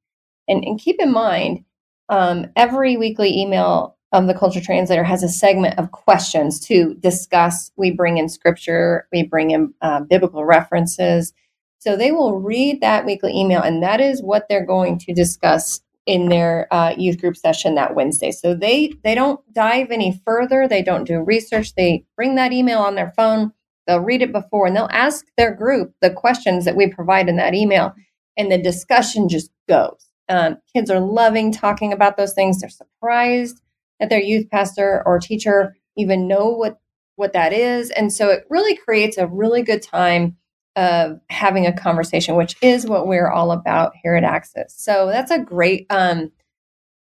And, 0.48 0.64
and 0.64 0.78
keep 0.78 0.96
in 0.98 1.12
mind, 1.12 1.64
um, 2.08 2.46
every 2.56 2.96
weekly 2.96 3.40
email 3.40 3.96
of 4.14 4.28
the 4.28 4.34
culture 4.34 4.60
translator 4.60 5.02
has 5.02 5.24
a 5.24 5.28
segment 5.28 5.76
of 5.76 5.90
questions 5.90 6.60
to 6.60 6.94
discuss. 7.00 7.72
We 7.76 7.90
bring 7.90 8.16
in 8.16 8.28
scripture, 8.28 9.08
we 9.12 9.24
bring 9.24 9.50
in 9.50 9.74
uh, 9.82 10.02
biblical 10.02 10.44
references. 10.44 11.34
So 11.78 11.96
they 11.96 12.12
will 12.12 12.38
read 12.38 12.80
that 12.80 13.04
weekly 13.04 13.32
email, 13.36 13.60
and 13.60 13.82
that 13.82 14.00
is 14.00 14.22
what 14.22 14.46
they're 14.48 14.64
going 14.64 14.98
to 15.00 15.12
discuss 15.12 15.80
in 16.06 16.28
their 16.28 16.72
uh, 16.72 16.94
youth 16.96 17.20
group 17.20 17.36
session 17.36 17.74
that 17.74 17.96
Wednesday. 17.96 18.30
So 18.30 18.54
they 18.54 18.92
they 19.02 19.16
don't 19.16 19.40
dive 19.52 19.90
any 19.90 20.22
further. 20.24 20.68
They 20.68 20.82
don't 20.82 21.04
do 21.04 21.20
research. 21.20 21.74
They 21.74 22.04
bring 22.16 22.36
that 22.36 22.52
email 22.52 22.78
on 22.78 22.94
their 22.94 23.12
phone. 23.16 23.52
They'll 23.86 24.00
read 24.00 24.22
it 24.22 24.32
before 24.32 24.66
and 24.66 24.76
they'll 24.76 24.88
ask 24.92 25.26
their 25.36 25.52
group 25.52 25.92
the 26.00 26.10
questions 26.10 26.64
that 26.66 26.76
we 26.76 26.86
provide 26.86 27.28
in 27.28 27.36
that 27.38 27.54
email, 27.54 27.92
and 28.36 28.50
the 28.50 28.58
discussion 28.58 29.28
just 29.28 29.50
goes. 29.68 30.08
Um, 30.28 30.58
kids 30.72 30.88
are 30.88 31.00
loving 31.00 31.50
talking 31.52 31.92
about 31.92 32.16
those 32.16 32.32
things. 32.32 32.60
They're 32.60 32.70
surprised 32.70 33.60
that 34.00 34.10
their 34.10 34.20
youth 34.20 34.50
pastor 34.50 35.02
or 35.06 35.18
teacher 35.18 35.76
even 35.96 36.28
know 36.28 36.50
what 36.50 36.78
what 37.16 37.32
that 37.32 37.52
is, 37.52 37.90
and 37.90 38.12
so 38.12 38.28
it 38.30 38.44
really 38.50 38.74
creates 38.76 39.18
a 39.18 39.26
really 39.26 39.62
good 39.62 39.82
time 39.82 40.36
of 40.76 41.20
having 41.30 41.66
a 41.66 41.72
conversation, 41.72 42.34
which 42.34 42.56
is 42.60 42.86
what 42.86 43.06
we're 43.06 43.30
all 43.30 43.52
about 43.52 43.92
here 44.02 44.16
at 44.16 44.24
Axis. 44.24 44.74
So 44.76 45.06
that's 45.06 45.30
a 45.30 45.38
great 45.38 45.86
um, 45.90 46.32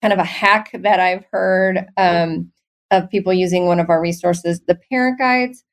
kind 0.02 0.14
of 0.14 0.20
a 0.20 0.24
hack 0.24 0.72
that 0.74 1.00
I've 1.00 1.26
heard 1.32 1.86
um, 1.98 2.52
of 2.92 3.10
people 3.10 3.34
using 3.34 3.66
one 3.66 3.80
of 3.80 3.90
our 3.90 4.02
resources, 4.02 4.62
the 4.68 4.80
parent 4.90 5.20
guides. 5.20 5.64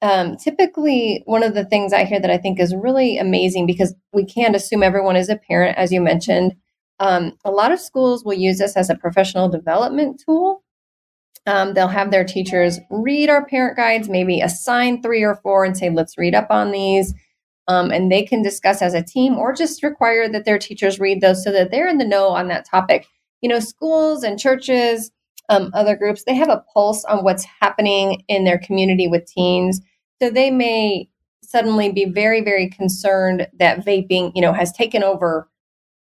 Um, 0.00 0.36
typically, 0.36 1.22
one 1.26 1.42
of 1.42 1.54
the 1.54 1.64
things 1.64 1.92
I 1.92 2.04
hear 2.04 2.20
that 2.20 2.30
I 2.30 2.38
think 2.38 2.60
is 2.60 2.74
really 2.74 3.18
amazing 3.18 3.66
because 3.66 3.94
we 4.12 4.24
can't 4.24 4.54
assume 4.56 4.82
everyone 4.82 5.16
is 5.16 5.28
a 5.28 5.36
parent, 5.36 5.76
as 5.76 5.92
you 5.92 6.00
mentioned. 6.00 6.54
Um, 7.00 7.32
a 7.44 7.50
lot 7.50 7.72
of 7.72 7.80
schools 7.80 8.24
will 8.24 8.34
use 8.34 8.58
this 8.58 8.76
as 8.76 8.90
a 8.90 8.96
professional 8.96 9.48
development 9.48 10.22
tool. 10.24 10.62
Um, 11.46 11.74
they'll 11.74 11.88
have 11.88 12.10
their 12.10 12.24
teachers 12.24 12.78
read 12.90 13.30
our 13.30 13.46
parent 13.46 13.76
guides, 13.76 14.08
maybe 14.08 14.40
assign 14.40 15.02
three 15.02 15.22
or 15.22 15.36
four 15.36 15.64
and 15.64 15.76
say, 15.76 15.88
let's 15.88 16.18
read 16.18 16.34
up 16.34 16.48
on 16.50 16.72
these 16.72 17.14
um, 17.68 17.90
and 17.90 18.10
they 18.10 18.24
can 18.24 18.42
discuss 18.42 18.80
as 18.80 18.94
a 18.94 19.02
team 19.02 19.36
or 19.36 19.52
just 19.52 19.82
require 19.82 20.28
that 20.28 20.46
their 20.46 20.58
teachers 20.58 20.98
read 20.98 21.20
those 21.20 21.44
so 21.44 21.52
that 21.52 21.70
they're 21.70 21.88
in 21.88 21.98
the 21.98 22.04
know 22.04 22.28
on 22.28 22.48
that 22.48 22.66
topic. 22.68 23.06
You 23.42 23.48
know, 23.48 23.60
schools 23.60 24.24
and 24.24 24.38
churches, 24.38 25.12
um, 25.50 25.70
other 25.74 25.94
groups, 25.94 26.24
they 26.24 26.34
have 26.34 26.48
a 26.48 26.64
pulse 26.72 27.04
on 27.04 27.22
what's 27.22 27.46
happening 27.60 28.24
in 28.26 28.44
their 28.44 28.58
community 28.58 29.06
with 29.06 29.26
teens. 29.26 29.80
So 30.20 30.30
they 30.30 30.50
may 30.50 31.08
suddenly 31.44 31.92
be 31.92 32.06
very, 32.06 32.40
very 32.40 32.68
concerned 32.70 33.46
that 33.58 33.84
vaping, 33.84 34.32
you 34.34 34.42
know, 34.42 34.52
has 34.52 34.72
taken 34.72 35.02
over 35.02 35.48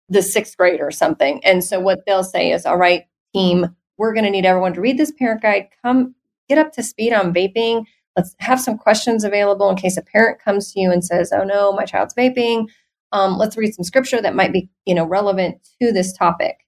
the 0.10 0.22
sixth 0.22 0.58
grade 0.58 0.82
or 0.82 0.92
something. 0.92 1.44
And 1.44 1.64
so 1.64 1.80
what 1.80 2.00
they'll 2.06 2.24
say 2.24 2.52
is, 2.52 2.66
all 2.66 2.78
right, 2.78 3.04
team, 3.34 3.68
we're 3.98 4.14
going 4.14 4.26
to 4.26 4.32
need 4.32 4.46
everyone 4.46 4.74
to 4.74 4.82
read 4.82 4.98
this 4.98 5.12
parent 5.12 5.42
guide. 5.42 5.68
Come 5.84 6.16
get 6.48 6.58
up 6.58 6.72
to 6.74 6.84
speed 6.84 7.14
on 7.14 7.34
vaping. 7.34 7.86
Let's 8.16 8.36
have 8.40 8.60
some 8.60 8.78
questions 8.78 9.24
available 9.24 9.70
in 9.70 9.76
case 9.76 9.98
a 9.98 10.02
parent 10.02 10.40
comes 10.40 10.72
to 10.72 10.80
you 10.80 10.92
and 10.92 11.04
says, 11.04 11.32
oh 11.32 11.44
no, 11.44 11.74
my 11.74 11.86
child's 11.86 12.14
vaping. 12.14 12.68
Um, 13.12 13.38
let's 13.38 13.58
read 13.58 13.74
some 13.74 13.84
scripture 13.84 14.22
that 14.22 14.36
might 14.36 14.54
be, 14.54 14.70
you 14.86 14.96
know, 14.96 15.06
relevant 15.06 15.58
to 15.82 15.92
this 15.92 16.14
topic. 16.14 16.66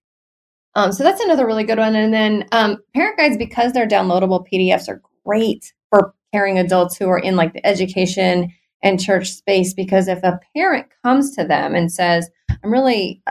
Um, 0.76 0.92
so 0.92 1.04
that's 1.04 1.22
another 1.22 1.46
really 1.46 1.64
good 1.64 1.80
one. 1.80 1.96
And 1.96 2.14
then 2.14 2.46
um, 2.52 2.78
parent 2.94 3.18
guides, 3.18 3.38
because 3.38 3.74
they're 3.74 3.88
downloadable 3.88 4.46
PDFs, 4.48 4.88
are 4.88 5.02
great 5.26 5.74
for 5.90 6.14
caring 6.34 6.60
adults 6.60 6.96
who 6.96 7.10
are 7.10 7.20
in 7.20 7.36
like 7.36 7.54
the 7.54 7.66
education 7.66 8.54
and 8.84 9.00
church 9.00 9.32
space. 9.32 9.74
Because 9.74 10.08
if 10.08 10.24
a 10.24 10.40
parent 10.56 10.88
comes 11.04 11.36
to 11.36 11.44
them 11.44 11.74
and 11.74 11.92
says, 11.92 12.30
I'm 12.64 12.72
really, 12.72 13.22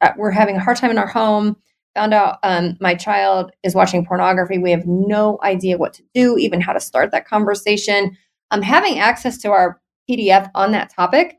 uh, 0.00 0.12
we're 0.16 0.30
having 0.30 0.56
a 0.56 0.60
hard 0.60 0.76
time 0.76 0.90
in 0.90 0.98
our 0.98 1.06
home, 1.06 1.56
found 1.94 2.14
out 2.14 2.38
um, 2.42 2.76
my 2.80 2.94
child 2.94 3.50
is 3.62 3.74
watching 3.74 4.04
pornography, 4.04 4.58
we 4.58 4.70
have 4.70 4.86
no 4.86 5.38
idea 5.42 5.78
what 5.78 5.92
to 5.94 6.02
do, 6.14 6.36
even 6.38 6.60
how 6.60 6.72
to 6.72 6.80
start 6.80 7.10
that 7.10 7.26
conversation. 7.26 8.16
Um, 8.50 8.62
having 8.62 8.98
access 8.98 9.38
to 9.38 9.50
our 9.50 9.80
PDF 10.08 10.50
on 10.54 10.72
that 10.72 10.90
topic 10.90 11.38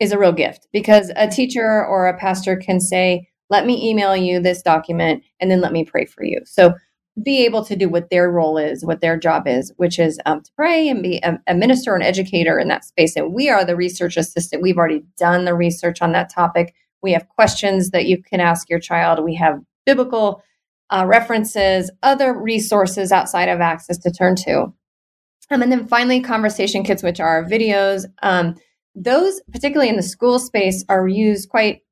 is 0.00 0.12
a 0.12 0.18
real 0.18 0.32
gift 0.32 0.68
because 0.72 1.10
a 1.16 1.28
teacher 1.28 1.84
or 1.86 2.06
a 2.06 2.18
pastor 2.18 2.56
can 2.56 2.80
say, 2.80 3.28
let 3.50 3.66
me 3.66 3.88
email 3.88 4.16
you 4.16 4.40
this 4.40 4.62
document 4.62 5.22
and 5.40 5.50
then 5.50 5.60
let 5.60 5.72
me 5.72 5.84
pray 5.84 6.04
for 6.04 6.24
you. 6.24 6.40
So 6.44 6.74
be 7.22 7.44
able 7.44 7.64
to 7.64 7.76
do 7.76 7.88
what 7.88 8.10
their 8.10 8.30
role 8.30 8.58
is, 8.58 8.84
what 8.84 9.00
their 9.00 9.16
job 9.16 9.46
is, 9.46 9.72
which 9.76 9.98
is 9.98 10.18
um, 10.26 10.42
to 10.42 10.50
pray 10.56 10.88
and 10.88 11.02
be 11.02 11.18
a, 11.22 11.38
a 11.46 11.54
minister 11.54 11.94
and 11.94 12.02
educator 12.02 12.58
in 12.58 12.68
that 12.68 12.84
space. 12.84 13.14
And 13.14 13.32
we 13.32 13.48
are 13.48 13.64
the 13.64 13.76
research 13.76 14.16
assistant. 14.16 14.62
We've 14.62 14.76
already 14.76 15.04
done 15.16 15.44
the 15.44 15.54
research 15.54 16.02
on 16.02 16.12
that 16.12 16.28
topic. 16.28 16.74
We 17.02 17.12
have 17.12 17.28
questions 17.28 17.90
that 17.90 18.06
you 18.06 18.20
can 18.20 18.40
ask 18.40 18.68
your 18.68 18.80
child. 18.80 19.22
We 19.22 19.34
have 19.36 19.60
biblical 19.86 20.42
uh, 20.90 21.04
references, 21.06 21.90
other 22.02 22.32
resources 22.32 23.12
outside 23.12 23.48
of 23.48 23.60
Axis 23.60 23.98
to 23.98 24.10
turn 24.10 24.34
to. 24.36 24.72
Um, 25.50 25.62
and 25.62 25.70
then 25.70 25.86
finally, 25.86 26.20
conversation 26.20 26.82
kits, 26.82 27.02
which 27.02 27.20
are 27.20 27.44
videos. 27.44 28.06
Um, 28.22 28.56
those, 28.94 29.40
particularly 29.52 29.90
in 29.90 29.96
the 29.96 30.02
school 30.02 30.38
space, 30.38 30.84
are 30.88 31.06
used 31.06 31.48
quite 31.48 31.82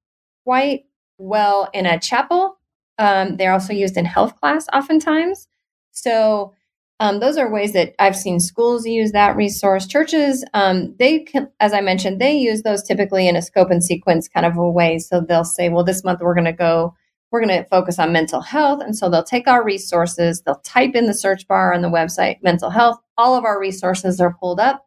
quite 0.45 0.85
well 1.19 1.69
in 1.73 1.87
a 1.87 2.00
chapel. 2.00 2.59
Um, 3.02 3.37
they're 3.37 3.52
also 3.52 3.73
used 3.73 3.97
in 3.97 4.04
health 4.04 4.38
class 4.38 4.66
oftentimes. 4.73 5.49
So 5.90 6.54
um, 7.00 7.18
those 7.18 7.37
are 7.37 7.50
ways 7.50 7.73
that 7.73 7.97
I've 7.99 8.16
seen 8.16 8.38
schools 8.38 8.87
use 8.87 9.11
that 9.11 9.35
resource. 9.35 9.88
Churches, 9.88 10.44
um, 10.54 10.94
they 11.00 11.18
can, 11.18 11.50
as 11.59 11.73
I 11.73 11.80
mentioned, 11.80 12.21
they 12.21 12.35
use 12.37 12.62
those 12.62 12.85
typically 12.85 13.26
in 13.26 13.35
a 13.35 13.42
scope 13.42 13.73
and 13.73 13.82
sequence 13.82 14.28
kind 14.28 14.47
of 14.47 14.56
a 14.56 14.71
way. 14.71 15.00
So 15.00 15.21
they'll 15.21 15.42
say, 15.42 15.68
well, 15.68 15.82
this 15.82 16.04
month 16.04 16.21
we're 16.21 16.37
going 16.37 16.44
to 16.44 16.52
go, 16.52 16.94
we're 17.32 17.44
going 17.44 17.61
to 17.61 17.68
focus 17.68 17.99
on 17.99 18.12
mental 18.12 18.40
health. 18.40 18.80
And 18.85 18.97
so 18.97 19.11
they'll 19.11 19.25
take 19.25 19.49
our 19.49 19.64
resources, 19.64 20.42
they'll 20.42 20.61
type 20.61 20.94
in 20.94 21.06
the 21.06 21.14
search 21.14 21.49
bar 21.49 21.75
on 21.75 21.82
the 21.82 21.90
website, 21.90 22.37
mental 22.40 22.71
health. 22.71 23.00
All 23.18 23.35
of 23.35 23.44
our 23.44 23.59
resources 23.59 24.21
are 24.21 24.37
pulled 24.38 24.61
up 24.61 24.87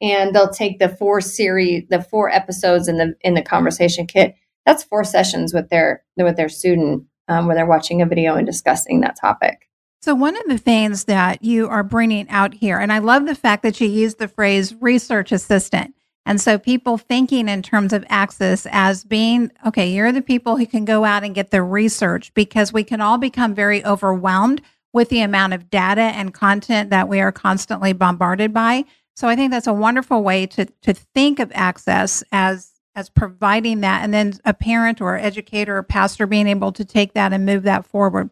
and 0.00 0.34
they'll 0.34 0.48
take 0.48 0.78
the 0.78 0.88
four 0.88 1.20
series, 1.20 1.84
the 1.90 2.00
four 2.00 2.30
episodes 2.30 2.88
in 2.88 2.96
the, 2.96 3.14
in 3.20 3.34
the 3.34 3.42
conversation 3.42 4.06
kit 4.06 4.34
that's 4.66 4.84
four 4.84 5.04
sessions 5.04 5.54
with 5.54 5.68
their 5.70 6.04
with 6.16 6.36
their 6.36 6.48
student 6.48 7.04
um, 7.30 7.46
where 7.46 7.56
they're 7.56 7.64
watching 7.64 8.02
a 8.02 8.06
video 8.06 8.34
and 8.34 8.46
discussing 8.46 9.00
that 9.00 9.16
topic. 9.16 9.68
So 10.02 10.14
one 10.14 10.36
of 10.36 10.44
the 10.48 10.58
things 10.58 11.04
that 11.04 11.42
you 11.42 11.68
are 11.68 11.82
bringing 11.82 12.28
out 12.28 12.54
here, 12.54 12.78
and 12.78 12.92
I 12.92 12.98
love 12.98 13.26
the 13.26 13.34
fact 13.34 13.62
that 13.62 13.80
you 13.80 13.88
use 13.88 14.16
the 14.16 14.28
phrase 14.28 14.74
research 14.74 15.30
assistant. 15.30 15.94
And 16.26 16.40
so 16.40 16.58
people 16.58 16.98
thinking 16.98 17.48
in 17.48 17.62
terms 17.62 17.92
of 17.92 18.04
Axis 18.08 18.66
as 18.70 19.04
being, 19.04 19.50
okay, 19.66 19.90
you're 19.90 20.12
the 20.12 20.22
people 20.22 20.56
who 20.56 20.66
can 20.66 20.84
go 20.84 21.04
out 21.04 21.24
and 21.24 21.34
get 21.34 21.50
the 21.50 21.62
research 21.62 22.32
because 22.34 22.72
we 22.72 22.84
can 22.84 23.00
all 23.00 23.18
become 23.18 23.54
very 23.54 23.84
overwhelmed 23.84 24.60
with 24.92 25.08
the 25.08 25.20
amount 25.20 25.52
of 25.52 25.70
data 25.70 26.00
and 26.00 26.34
content 26.34 26.90
that 26.90 27.08
we 27.08 27.20
are 27.20 27.32
constantly 27.32 27.92
bombarded 27.92 28.52
by. 28.52 28.84
So 29.16 29.28
I 29.28 29.36
think 29.36 29.50
that's 29.50 29.66
a 29.66 29.72
wonderful 29.72 30.22
way 30.22 30.46
to 30.46 30.64
to 30.64 30.94
think 30.94 31.40
of 31.40 31.52
Axis 31.54 32.24
as 32.32 32.69
as 32.94 33.08
providing 33.08 33.80
that 33.80 34.02
and 34.02 34.12
then 34.12 34.32
a 34.44 34.52
parent 34.52 35.00
or 35.00 35.16
educator 35.16 35.76
or 35.76 35.82
pastor 35.82 36.26
being 36.26 36.46
able 36.46 36.72
to 36.72 36.84
take 36.84 37.14
that 37.14 37.32
and 37.32 37.46
move 37.46 37.62
that 37.62 37.86
forward. 37.86 38.30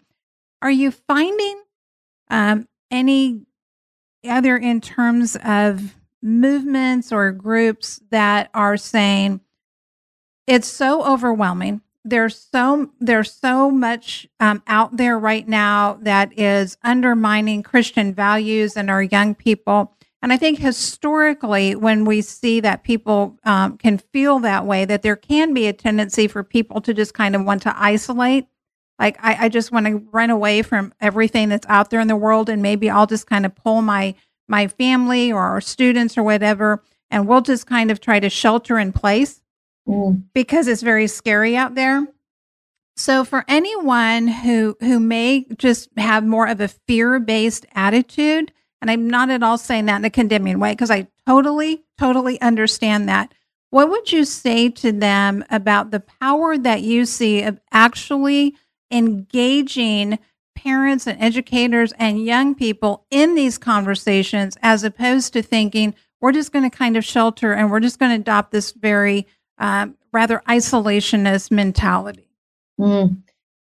Are 0.61 0.71
you 0.71 0.91
finding 0.91 1.63
um, 2.31 2.69
any 2.91 3.43
other 4.27 4.57
in 4.57 4.81
terms 4.81 5.37
of 5.45 5.95
movements 6.23 7.13
or 7.13 7.31
groups 7.31 8.01
that 8.11 8.51
are 8.55 8.77
saying 8.77 9.41
it's 10.47 10.69
so 10.69 11.05
overwhelming. 11.05 11.83
There's 12.05 12.39
so 12.39 12.91
there's 13.01 13.33
so 13.33 13.71
much 13.71 14.27
um, 14.41 14.63
out 14.67 14.97
there 14.97 15.19
right 15.19 15.47
now 15.47 15.99
that 16.03 16.39
is 16.39 16.79
undermining 16.83 17.63
christian 17.63 18.15
values 18.15 18.77
and 18.77 18.89
our 18.89 19.03
young 19.03 19.35
people 19.35 19.95
and 20.21 20.33
I 20.33 20.37
think 20.37 20.59
historically, 20.59 21.77
when 21.77 22.05
we 22.05 22.23
see 22.23 22.59
that 22.61 22.83
people 22.83 23.39
um, 23.45 23.79
can 23.79 23.99
feel 23.99 24.41
that 24.41 24.67
way, 24.67 24.85
that 24.85 25.03
there 25.03 25.15
can 25.15 25.55
be 25.55 25.69
a 25.69 25.73
tendency 25.73 26.27
for 26.27 26.43
people 26.43 26.81
to 26.81 26.93
just 26.93 27.15
kind 27.15 27.37
of 27.37 27.45
want 27.45 27.63
to 27.63 27.81
isolate. 27.81 28.47
Like, 28.99 29.17
I, 29.23 29.45
I 29.45 29.49
just 29.49 29.71
want 29.71 29.87
to 29.87 30.03
run 30.11 30.31
away 30.31 30.63
from 30.63 30.93
everything 31.01 31.49
that's 31.49 31.67
out 31.69 31.91
there 31.91 32.01
in 32.01 32.09
the 32.09 32.17
world, 32.17 32.49
and 32.49 32.61
maybe 32.63 32.91
I'll 32.91 33.07
just 33.07 33.29
kind 33.29 33.47
of 33.47 33.55
pull 33.55 33.81
my 33.83 34.15
my 34.49 34.67
family 34.67 35.31
or 35.31 35.43
our 35.43 35.61
students 35.61 36.19
or 36.19 36.25
whatever, 36.25 36.83
and 37.11 37.29
we'll 37.29 37.43
just 37.43 37.67
kind 37.67 37.91
of 37.91 38.01
try 38.01 38.19
to 38.19 38.31
shelter 38.31 38.79
in 38.79 38.93
place 38.93 39.41
mm. 39.87 40.23
because 40.35 40.67
it's 40.67 40.83
very 40.83 41.07
scary 41.07 41.57
out 41.57 41.77
there. 41.77 42.07
So, 42.97 43.25
for 43.25 43.45
anyone 43.47 44.27
who 44.27 44.77
who 44.81 44.99
may 44.99 45.47
just 45.57 45.91
have 45.97 46.25
more 46.25 46.49
of 46.49 46.61
a 46.61 46.67
fear 46.67 47.21
based 47.21 47.67
attitude, 47.73 48.53
and 48.81 48.91
I'm 48.91 49.09
not 49.09 49.31
at 49.31 49.43
all 49.43 49.59
saying 49.59 49.87
that 49.87 49.97
in 49.97 50.05
a 50.05 50.11
condemning 50.11 50.61
way 50.61 50.73
because 50.73 50.91
I 50.91 51.09
totally, 51.27 51.85
totally 51.99 52.41
understand 52.41 53.09
that. 53.09 53.33
What 53.71 53.91
would 53.91 54.13
you 54.13 54.25
say 54.25 54.71
to 54.71 54.93
them 54.93 55.45
about 55.51 55.91
the 55.91 56.01
power 56.01 56.57
that 56.57 56.83
you 56.83 57.05
see 57.05 57.43
of 57.43 57.61
actually 57.71 58.55
engaging 58.91 60.19
parents 60.55 61.07
and 61.07 61.21
educators 61.23 61.93
and 61.99 62.25
young 62.25 62.55
people 62.55 63.05
in 63.11 63.35
these 63.35 63.59
conversations 63.59 64.57
as 64.63 64.85
opposed 64.85 65.33
to 65.33 65.43
thinking 65.43 65.95
we're 66.21 66.33
just 66.33 66.53
going 66.53 66.69
to 66.69 66.77
kind 66.77 66.97
of 66.97 67.05
shelter 67.05 67.53
and 67.53 67.71
we're 67.71 67.81
just 67.81 67.99
going 67.99 68.11
to 68.11 68.21
adopt 68.21 68.51
this 68.51 68.73
very 68.73 69.27
um, 69.59 69.97
rather 70.13 70.43
isolationist 70.49 71.51
mentality? 71.51 72.29
Mm, 72.81 73.23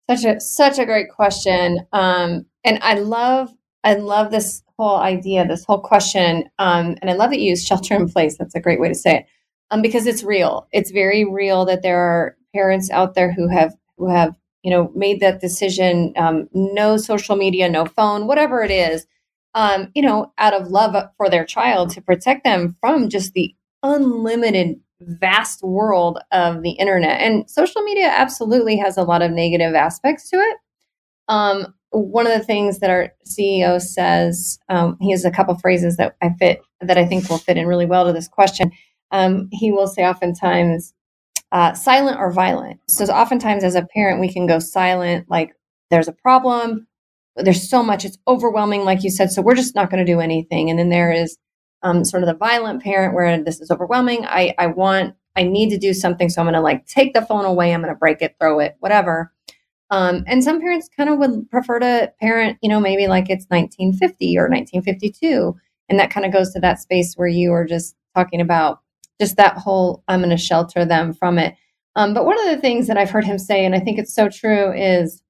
such 0.10 0.26
a 0.26 0.40
such 0.40 0.80
a 0.80 0.86
great 0.86 1.10
question, 1.10 1.86
um, 1.92 2.46
and 2.64 2.80
I 2.82 2.96
love 2.96 3.52
I 3.86 3.94
love 3.94 4.32
this 4.32 4.64
whole 4.78 4.98
idea, 4.98 5.48
this 5.48 5.64
whole 5.64 5.80
question. 5.80 6.50
Um, 6.60 6.98
and 7.02 7.10
I 7.10 7.14
love 7.14 7.30
that 7.30 7.40
you 7.40 7.52
use 7.52 7.66
shelter 7.66 7.96
in 7.96 8.10
place. 8.10 8.38
That's 8.38 8.56
a 8.56 8.60
great 8.60 8.82
way 8.82 8.90
to 8.90 8.96
say 8.96 9.20
it. 9.20 9.26
Um, 9.72 9.82
because 9.82 10.08
it's 10.08 10.24
real. 10.24 10.68
It's 10.74 10.92
very 10.92 11.24
real 11.24 11.66
that 11.66 11.84
there 11.84 12.00
are 12.00 12.36
parents 12.54 12.90
out 12.90 13.14
there 13.14 13.32
who 13.32 13.48
have 13.48 13.74
who 13.98 14.10
have 14.10 14.36
you 14.64 14.72
know 14.72 14.92
made 14.96 15.22
that 15.22 15.40
decision. 15.40 16.14
Um, 16.18 16.50
no 16.54 16.98
social 16.98 17.36
media, 17.36 17.70
no 17.70 17.86
phone, 17.86 18.28
whatever 18.28 18.64
it 18.64 18.72
is. 18.72 19.08
Um, 19.54 19.92
you 19.96 20.02
know, 20.02 20.34
out 20.38 20.54
of 20.54 20.68
love 20.68 20.96
for 21.16 21.30
their 21.30 21.46
child 21.46 21.92
to 21.92 22.02
protect 22.02 22.44
them 22.44 22.76
from 22.82 23.08
just 23.08 23.34
the 23.34 23.56
unlimited 23.84 24.80
vast 25.00 25.64
world 25.64 26.20
of 26.32 26.62
the 26.62 26.72
internet. 26.72 27.22
And 27.22 27.50
social 27.50 27.82
media 27.84 28.08
absolutely 28.08 28.78
has 28.78 28.98
a 28.98 29.04
lot 29.04 29.22
of 29.22 29.32
negative 29.32 29.74
aspects 29.76 30.30
to 30.32 30.38
it. 30.38 30.58
Um, 31.28 31.74
one 32.00 32.28
of 32.28 32.38
the 32.38 32.44
things 32.44 32.80
that 32.80 32.90
our 32.90 33.14
CEO 33.26 33.82
says, 33.82 34.60
um, 34.70 34.98
he 35.00 35.12
has 35.12 35.26
a 35.26 35.32
couple 35.32 35.58
phrases 35.58 35.98
that 35.98 36.16
I 36.22 36.30
fit 36.40 36.62
that 36.82 36.98
I 36.98 37.06
think 37.06 37.30
will 37.30 37.38
fit 37.38 37.58
in 37.58 37.68
really 37.68 37.86
well 37.86 38.06
to 38.06 38.14
this 38.14 38.28
question. 38.28 38.72
Um, 39.12 39.48
he 39.52 39.72
will 39.72 39.88
say 39.88 40.06
oftentimes, 40.06 40.94
uh, 41.52 41.74
silent 41.74 42.20
or 42.20 42.32
violent. 42.32 42.80
So 42.90 43.06
oftentimes 43.06 43.64
as 43.64 43.76
a 43.76 43.88
parent, 43.94 44.20
we 44.20 44.32
can 44.32 44.46
go 44.46 44.60
silent, 44.60 45.30
like 45.30 45.54
there's 45.90 46.08
a 46.08 46.14
problem, 46.14 46.88
there's 47.38 47.70
so 47.70 47.84
much, 47.84 48.06
it's 48.06 48.18
overwhelming, 48.28 48.84
like 48.84 49.04
you 49.04 49.10
said. 49.10 49.32
So 49.32 49.42
we're 49.42 49.56
just 49.56 49.76
not 49.76 49.90
going 49.90 50.06
to 50.06 50.12
do 50.12 50.20
anything. 50.20 50.70
And 50.70 50.80
then 50.80 50.90
there 50.90 51.12
is 51.12 51.38
um, 51.84 52.04
sort 52.04 52.24
of 52.24 52.28
the 52.28 52.36
violent 52.36 52.84
parent 52.84 53.14
where 53.14 53.42
this 53.44 53.62
is 53.62 53.72
overwhelming. 53.72 54.26
I, 54.26 54.54
I 54.58 54.68
want, 54.68 55.16
I 55.36 55.44
need 55.44 55.70
to 55.70 55.78
do 55.78 55.94
something. 55.94 56.30
So 56.30 56.42
I'm 56.42 56.46
going 56.46 56.56
to 56.56 56.62
like 56.62 56.88
take 56.88 57.14
the 57.14 57.22
phone 57.22 57.46
away. 57.46 57.74
I'm 57.74 57.82
going 57.82 57.94
to 57.94 58.00
break 58.00 58.22
it, 58.22 58.36
throw 58.40 58.60
it, 58.60 58.76
whatever. 58.80 59.32
Um, 59.92 60.24
and 60.28 60.44
some 60.44 60.60
parents 60.60 60.90
kind 60.96 61.10
of 61.10 61.20
would 61.20 61.50
prefer 61.52 61.80
to 61.80 62.12
parent, 62.20 62.58
you 62.62 62.70
know, 62.70 62.80
maybe 62.80 63.08
like 63.08 63.30
it's 63.30 63.46
1950 63.50 64.38
or 64.38 64.50
1952. 64.50 65.56
And 65.90 66.00
that 66.00 66.10
kind 66.10 66.26
of 66.26 66.34
goes 66.34 66.52
to 66.54 66.60
that 66.62 66.80
space 66.80 67.14
where 67.16 67.28
you 67.28 67.54
are 67.54 67.66
just 67.66 67.96
talking 68.16 68.42
about 68.42 68.80
just 69.20 69.38
that 69.38 69.58
whole, 69.58 70.04
I'm 70.08 70.20
going 70.20 70.32
to 70.32 70.38
shelter 70.38 70.86
them 70.86 71.14
from 71.14 71.38
it. 71.38 71.56
Um, 71.96 72.14
but 72.14 72.26
one 72.26 72.40
of 72.40 72.54
the 72.54 72.60
things 72.60 72.88
that 72.88 72.98
I've 72.98 73.12
heard 73.12 73.26
him 73.26 73.38
say, 73.38 73.66
and 73.66 73.76
I 73.76 73.80
think 73.80 74.00
it's 74.00 74.14
so 74.14 74.28
true, 74.28 74.74
is, 74.74 75.22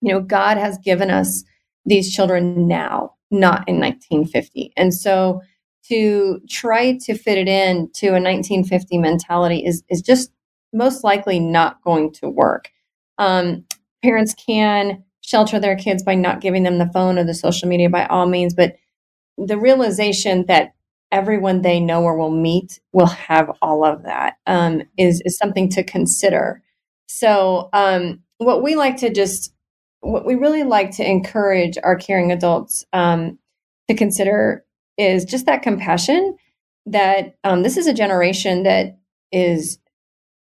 you 0.00 0.12
know, 0.12 0.20
God 0.20 0.56
has 0.56 0.78
given 0.78 1.10
us 1.10 1.44
these 1.84 2.12
children 2.12 2.66
now, 2.66 3.14
not 3.30 3.68
in 3.68 3.78
1950. 3.78 4.72
And 4.76 4.92
so 4.92 5.42
to 5.88 6.40
try 6.48 6.96
to 6.98 7.16
fit 7.16 7.38
it 7.38 7.48
in 7.48 7.90
to 7.92 8.08
a 8.08 8.12
1950 8.12 8.98
mentality 8.98 9.64
is 9.64 9.82
is 9.88 10.00
just 10.00 10.30
most 10.72 11.04
likely 11.04 11.38
not 11.38 11.82
going 11.82 12.12
to 12.12 12.28
work. 12.28 12.70
Um, 13.18 13.64
parents 14.04 14.34
can 14.34 15.02
shelter 15.22 15.58
their 15.58 15.76
kids 15.76 16.02
by 16.02 16.14
not 16.14 16.42
giving 16.42 16.62
them 16.62 16.76
the 16.76 16.90
phone 16.92 17.18
or 17.18 17.24
the 17.24 17.34
social 17.34 17.66
media 17.66 17.88
by 17.88 18.04
all 18.06 18.26
means, 18.26 18.52
but 18.52 18.76
the 19.38 19.58
realization 19.58 20.44
that 20.46 20.74
everyone 21.10 21.62
they 21.62 21.80
know 21.80 22.02
or 22.02 22.16
will 22.18 22.30
meet 22.30 22.80
will 22.92 23.06
have 23.06 23.50
all 23.62 23.84
of 23.84 24.02
that 24.02 24.34
um, 24.46 24.82
is 24.98 25.22
is 25.24 25.38
something 25.38 25.70
to 25.70 25.82
consider. 25.82 26.62
So, 27.08 27.70
um, 27.72 28.20
what 28.38 28.62
we 28.62 28.76
like 28.76 28.98
to 28.98 29.12
just, 29.12 29.52
what 30.00 30.26
we 30.26 30.34
really 30.34 30.64
like 30.64 30.90
to 30.96 31.08
encourage 31.08 31.78
our 31.82 31.96
caring 31.96 32.30
adults 32.30 32.84
um, 32.92 33.38
to 33.88 33.94
consider 33.94 34.64
is 34.98 35.24
just 35.24 35.46
that 35.46 35.62
compassion. 35.62 36.36
That 36.86 37.36
um, 37.44 37.62
this 37.62 37.78
is 37.78 37.86
a 37.86 37.94
generation 37.94 38.64
that 38.64 38.98
is 39.32 39.78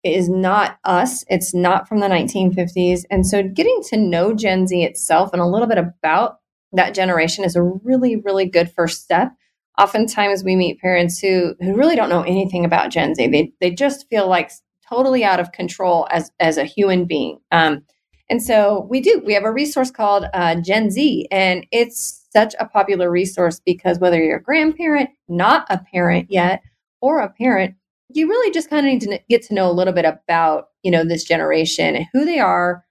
is 0.05 0.29
not 0.29 0.79
us. 0.85 1.25
It's 1.29 1.55
not 1.55 1.89
from 1.89 2.01
the 2.01 2.09
1950s, 2.09 3.05
and 3.11 3.27
so 3.27 3.43
getting 3.43 3.83
to 3.89 3.97
know 3.97 4.35
Gen 4.35 4.67
Z 4.67 4.83
itself 4.83 5.33
and 5.33 5.43
a 5.43 5.47
little 5.47 5.69
bit 5.69 5.79
about 5.79 6.39
that 6.73 6.95
generation 6.95 7.45
is 7.45 7.57
a 7.57 7.63
really, 7.63 8.17
really 8.17 8.47
good 8.47 8.71
first 8.71 9.03
step. 9.03 9.33
Oftentimes, 9.79 10.45
we 10.45 10.57
meet 10.57 10.81
parents 10.81 11.19
who 11.19 11.55
who 11.61 11.75
really 11.75 11.97
don't 11.97 12.09
know 12.11 12.23
anything 12.23 12.65
about 12.65 12.91
Gen 12.91 13.15
Z. 13.15 13.27
They 13.29 13.53
they 13.61 13.71
just 13.71 14.09
feel 14.09 14.29
like 14.29 14.51
totally 14.89 15.25
out 15.25 15.41
of 15.41 15.53
control 15.53 16.07
as 16.11 16.31
as 16.41 16.59
a 16.59 16.65
human 16.65 17.05
being. 17.07 17.39
Um, 17.51 17.85
and 18.29 18.43
so 18.43 18.87
we 18.89 19.01
do. 19.01 19.23
We 19.25 19.35
have 19.35 19.45
a 19.45 19.53
resource 19.53 19.91
called 19.91 20.27
uh, 20.33 20.57
Gen 20.57 20.91
Z, 20.91 21.27
and 21.31 21.67
it's 21.71 22.27
such 22.33 22.55
a 22.59 22.67
popular 22.67 23.11
resource 23.11 23.61
because 23.65 23.99
whether 23.99 24.23
you're 24.23 24.39
a 24.39 24.43
grandparent, 24.43 25.11
not 25.29 25.67
a 25.69 25.79
parent 25.79 26.31
yet, 26.31 26.63
or 27.01 27.21
a 27.21 27.29
parent, 27.29 27.75
you 28.15 28.29
really 28.29 28.51
just 28.51 28.71
kind 28.71 28.87
of 28.87 28.93
need 28.93 29.01
to 29.03 29.21
get 29.29 29.43
to 29.43 29.55
know 29.55 29.71
a 29.71 29.73
little 29.73 29.93
bit 29.93 30.05
about 30.05 30.69
you 30.83 30.91
know 30.91 31.05
this 31.05 31.25
generation 31.25 31.97
and 31.97 32.07
who 32.13 32.25
they 32.25 32.39
are, 32.39 32.85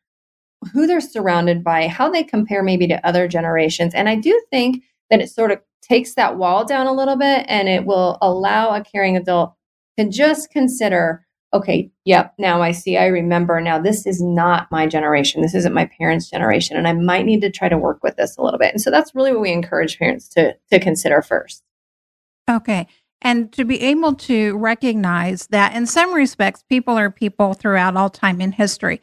who 0.73 0.87
they're 0.87 1.01
surrounded 1.01 1.63
by, 1.63 1.87
how 1.87 2.09
they 2.09 2.23
compare 2.23 2.63
maybe 2.63 2.87
to 2.87 3.05
other 3.05 3.27
generations. 3.27 3.93
And 3.93 4.09
I 4.09 4.15
do 4.15 4.39
think 4.49 4.83
that 5.09 5.21
it 5.21 5.29
sort 5.29 5.51
of 5.51 5.59
takes 5.81 6.15
that 6.15 6.37
wall 6.37 6.65
down 6.65 6.87
a 6.87 6.93
little 6.93 7.17
bit, 7.17 7.45
and 7.47 7.67
it 7.67 7.85
will 7.85 8.17
allow 8.21 8.69
a 8.69 8.83
caring 8.83 9.17
adult 9.17 9.53
to 9.97 10.07
just 10.07 10.51
consider 10.51 11.25
okay, 11.53 11.91
yep, 12.05 12.33
now 12.37 12.61
I 12.61 12.71
see, 12.71 12.97
I 12.97 13.07
remember. 13.07 13.59
Now, 13.59 13.79
this 13.79 14.05
is 14.05 14.21
not 14.21 14.71
my 14.71 14.87
generation. 14.87 15.41
This 15.41 15.55
isn't 15.55 15.73
my 15.73 15.89
parents' 15.97 16.29
generation. 16.29 16.77
And 16.77 16.87
I 16.87 16.93
might 16.93 17.25
need 17.25 17.41
to 17.41 17.51
try 17.51 17.67
to 17.67 17.77
work 17.77 18.01
with 18.03 18.15
this 18.15 18.37
a 18.37 18.41
little 18.41 18.59
bit. 18.59 18.71
And 18.71 18.81
so 18.81 18.89
that's 18.89 19.13
really 19.13 19.31
what 19.31 19.41
we 19.41 19.51
encourage 19.51 19.99
parents 19.99 20.29
to, 20.29 20.55
to 20.71 20.79
consider 20.79 21.21
first. 21.21 21.63
Okay. 22.49 22.87
And 23.21 23.51
to 23.53 23.65
be 23.65 23.79
able 23.81 24.15
to 24.15 24.57
recognize 24.57 25.47
that 25.47 25.75
in 25.75 25.85
some 25.85 26.13
respects, 26.13 26.63
people 26.67 26.97
are 26.97 27.11
people 27.11 27.53
throughout 27.53 27.95
all 27.95 28.09
time 28.09 28.41
in 28.41 28.51
history. 28.51 28.99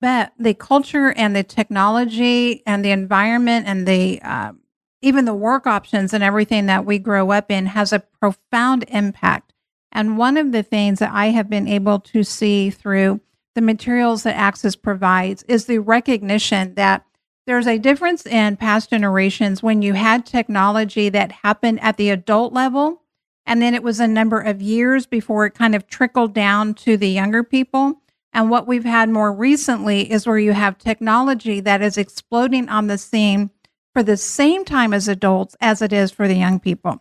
But 0.00 0.32
the 0.38 0.52
culture 0.52 1.12
and 1.12 1.34
the 1.34 1.42
technology 1.42 2.62
and 2.66 2.84
the 2.84 2.90
environment 2.90 3.66
and 3.66 3.88
the 3.88 4.20
uh, 4.22 4.52
even 5.00 5.24
the 5.24 5.34
work 5.34 5.66
options 5.66 6.12
and 6.12 6.22
everything 6.24 6.66
that 6.66 6.84
we 6.84 6.98
grow 6.98 7.30
up 7.30 7.50
in 7.50 7.66
has 7.66 7.92
a 7.92 8.00
profound 8.20 8.84
impact 8.88 9.54
and 9.94 10.18
one 10.18 10.36
of 10.36 10.50
the 10.50 10.64
things 10.64 10.98
that 10.98 11.12
I 11.12 11.26
have 11.26 11.48
been 11.48 11.68
able 11.68 12.00
to 12.00 12.24
see 12.24 12.68
through 12.70 13.20
the 13.54 13.62
materials 13.62 14.24
that 14.24 14.36
Axis 14.36 14.74
provides 14.74 15.44
is 15.44 15.66
the 15.66 15.78
recognition 15.78 16.74
that 16.74 17.06
there's 17.46 17.68
a 17.68 17.78
difference 17.78 18.26
in 18.26 18.56
past 18.56 18.90
generations 18.90 19.62
when 19.62 19.82
you 19.82 19.92
had 19.92 20.26
technology 20.26 21.08
that 21.10 21.30
happened 21.30 21.78
at 21.80 21.96
the 21.96 22.10
adult 22.10 22.52
level, 22.52 23.02
and 23.46 23.60
then 23.60 23.74
it 23.74 23.82
was 23.82 24.00
a 24.00 24.08
number 24.08 24.40
of 24.40 24.62
years 24.62 25.06
before 25.06 25.46
it 25.46 25.54
kind 25.54 25.74
of 25.74 25.86
trickled 25.86 26.32
down 26.34 26.74
to 26.74 26.96
the 26.96 27.08
younger 27.08 27.42
people. 27.42 28.00
And 28.32 28.50
what 28.50 28.66
we've 28.66 28.84
had 28.84 29.10
more 29.10 29.32
recently 29.32 30.10
is 30.10 30.26
where 30.26 30.38
you 30.38 30.52
have 30.52 30.78
technology 30.78 31.60
that 31.60 31.82
is 31.82 31.96
exploding 31.96 32.68
on 32.68 32.86
the 32.86 32.98
scene 32.98 33.50
for 33.92 34.02
the 34.02 34.16
same 34.16 34.64
time 34.64 34.92
as 34.92 35.06
adults 35.06 35.56
as 35.60 35.80
it 35.80 35.92
is 35.92 36.10
for 36.10 36.26
the 36.26 36.34
young 36.34 36.58
people. 36.58 37.00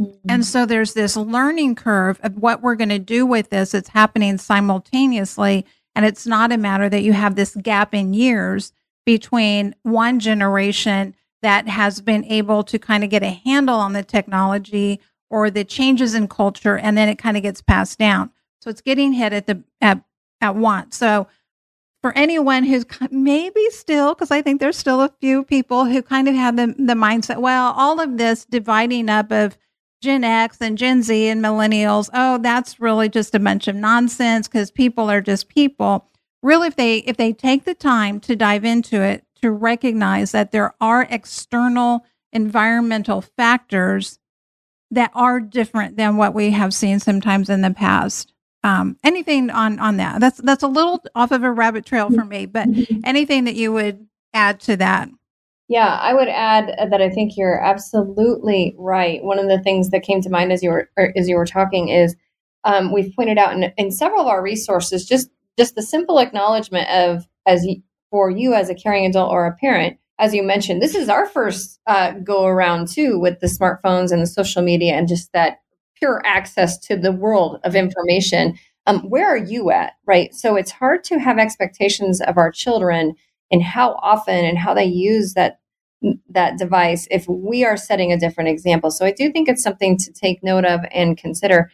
Mm-hmm. 0.00 0.28
And 0.28 0.44
so 0.44 0.66
there's 0.66 0.94
this 0.94 1.16
learning 1.16 1.76
curve 1.76 2.18
of 2.22 2.36
what 2.36 2.62
we're 2.62 2.74
going 2.74 2.88
to 2.88 2.98
do 2.98 3.24
with 3.24 3.50
this. 3.50 3.74
It's 3.74 3.90
happening 3.90 4.38
simultaneously. 4.38 5.64
And 5.94 6.04
it's 6.04 6.26
not 6.26 6.52
a 6.52 6.58
matter 6.58 6.88
that 6.88 7.02
you 7.02 7.12
have 7.12 7.36
this 7.36 7.54
gap 7.54 7.94
in 7.94 8.12
years 8.12 8.72
between 9.06 9.74
one 9.82 10.18
generation 10.18 11.14
that 11.42 11.68
has 11.68 12.00
been 12.00 12.24
able 12.24 12.64
to 12.64 12.78
kind 12.78 13.04
of 13.04 13.10
get 13.10 13.22
a 13.22 13.30
handle 13.30 13.76
on 13.76 13.92
the 13.92 14.02
technology 14.02 15.00
or 15.30 15.50
the 15.50 15.64
changes 15.64 16.14
in 16.14 16.28
culture, 16.28 16.76
and 16.76 16.96
then 16.96 17.08
it 17.08 17.18
kind 17.18 17.36
of 17.36 17.42
gets 17.42 17.60
passed 17.60 17.98
down. 17.98 18.30
So 18.60 18.70
it's 18.70 18.80
getting 18.80 19.12
hit 19.12 19.32
at 19.32 19.46
the 19.46 19.62
at, 19.80 20.02
at 20.40 20.56
once. 20.56 20.96
So 20.96 21.28
for 22.02 22.12
anyone 22.16 22.64
who's 22.64 22.84
maybe 23.10 23.68
still, 23.70 24.14
because 24.14 24.30
I 24.30 24.42
think 24.42 24.60
there's 24.60 24.76
still 24.76 25.00
a 25.00 25.12
few 25.20 25.42
people 25.42 25.86
who 25.86 26.02
kind 26.02 26.28
of 26.28 26.34
have 26.34 26.56
the, 26.56 26.68
the 26.78 26.94
mindset, 26.94 27.38
well, 27.38 27.72
all 27.76 28.00
of 28.00 28.18
this 28.18 28.44
dividing 28.44 29.08
up 29.08 29.32
of 29.32 29.56
Gen 30.02 30.22
X 30.22 30.58
and 30.60 30.78
Gen 30.78 31.02
Z 31.02 31.28
and 31.28 31.42
millennials, 31.42 32.10
oh, 32.12 32.38
that's 32.38 32.78
really 32.78 33.08
just 33.08 33.34
a 33.34 33.40
bunch 33.40 33.66
of 33.66 33.74
nonsense 33.74 34.46
because 34.46 34.70
people 34.70 35.10
are 35.10 35.20
just 35.20 35.48
people. 35.48 36.08
Really, 36.42 36.68
if 36.68 36.76
they 36.76 36.98
if 36.98 37.16
they 37.16 37.32
take 37.32 37.64
the 37.64 37.74
time 37.74 38.20
to 38.20 38.36
dive 38.36 38.64
into 38.64 39.02
it, 39.02 39.24
to 39.42 39.50
recognize 39.50 40.32
that 40.32 40.52
there 40.52 40.74
are 40.80 41.06
external 41.10 42.04
environmental 42.32 43.20
factors 43.20 44.18
that 44.96 45.10
are 45.14 45.40
different 45.40 45.96
than 45.96 46.16
what 46.16 46.34
we 46.34 46.50
have 46.50 46.74
seen 46.74 46.98
sometimes 46.98 47.48
in 47.48 47.60
the 47.60 47.70
past. 47.70 48.32
Um, 48.64 48.96
anything 49.04 49.50
on 49.50 49.78
on 49.78 49.98
that? 49.98 50.20
That's 50.20 50.38
that's 50.38 50.62
a 50.62 50.68
little 50.68 51.04
off 51.14 51.30
of 51.30 51.44
a 51.44 51.52
rabbit 51.52 51.86
trail 51.86 52.10
for 52.10 52.24
me, 52.24 52.46
but 52.46 52.68
anything 53.04 53.44
that 53.44 53.54
you 53.54 53.72
would 53.72 54.06
add 54.34 54.58
to 54.60 54.76
that? 54.78 55.08
Yeah, 55.68 55.98
I 56.00 56.14
would 56.14 56.28
add 56.28 56.90
that 56.90 57.00
I 57.00 57.10
think 57.10 57.36
you're 57.36 57.60
absolutely 57.62 58.74
right. 58.78 59.22
One 59.22 59.38
of 59.38 59.48
the 59.48 59.60
things 59.60 59.90
that 59.90 60.02
came 60.02 60.20
to 60.22 60.30
mind 60.30 60.52
as 60.52 60.62
you 60.62 60.70
were 60.70 60.90
as 61.16 61.28
you 61.28 61.36
were 61.36 61.46
talking 61.46 61.88
is 61.88 62.16
um, 62.64 62.92
we've 62.92 63.14
pointed 63.14 63.38
out 63.38 63.52
in, 63.52 63.72
in 63.76 63.90
several 63.90 64.22
of 64.22 64.26
our 64.26 64.42
resources 64.42 65.06
just 65.06 65.28
just 65.58 65.74
the 65.74 65.82
simple 65.82 66.18
acknowledgement 66.18 66.88
of 66.88 67.26
as 67.46 67.66
for 68.10 68.30
you 68.30 68.54
as 68.54 68.68
a 68.68 68.74
caring 68.74 69.06
adult 69.06 69.30
or 69.30 69.46
a 69.46 69.56
parent, 69.56 69.98
as 70.18 70.34
you 70.34 70.42
mentioned, 70.42 70.80
this 70.80 70.94
is 70.94 71.08
our 71.08 71.26
first 71.26 71.78
uh, 71.86 72.12
go 72.12 72.46
around 72.46 72.88
too 72.88 73.18
with 73.18 73.40
the 73.40 73.46
smartphones 73.46 74.12
and 74.12 74.22
the 74.22 74.26
social 74.26 74.62
media 74.62 74.94
and 74.94 75.08
just 75.08 75.32
that 75.32 75.58
pure 75.96 76.22
access 76.24 76.78
to 76.78 76.96
the 76.96 77.12
world 77.12 77.60
of 77.64 77.74
information. 77.74 78.58
Um, 78.86 79.00
where 79.00 79.26
are 79.28 79.36
you 79.36 79.70
at, 79.70 79.94
right? 80.06 80.32
So 80.34 80.56
it's 80.56 80.70
hard 80.70 81.04
to 81.04 81.18
have 81.18 81.38
expectations 81.38 82.20
of 82.20 82.38
our 82.38 82.50
children 82.50 83.14
and 83.50 83.62
how 83.62 83.94
often 83.94 84.44
and 84.44 84.58
how 84.58 84.74
they 84.74 84.84
use 84.84 85.34
that 85.34 85.58
that 86.28 86.58
device 86.58 87.08
if 87.10 87.26
we 87.26 87.64
are 87.64 87.76
setting 87.76 88.12
a 88.12 88.18
different 88.18 88.50
example. 88.50 88.90
So 88.90 89.06
I 89.06 89.12
do 89.12 89.32
think 89.32 89.48
it's 89.48 89.62
something 89.62 89.96
to 89.98 90.12
take 90.12 90.42
note 90.42 90.64
of 90.64 90.80
and 90.92 91.16
consider. 91.16 91.70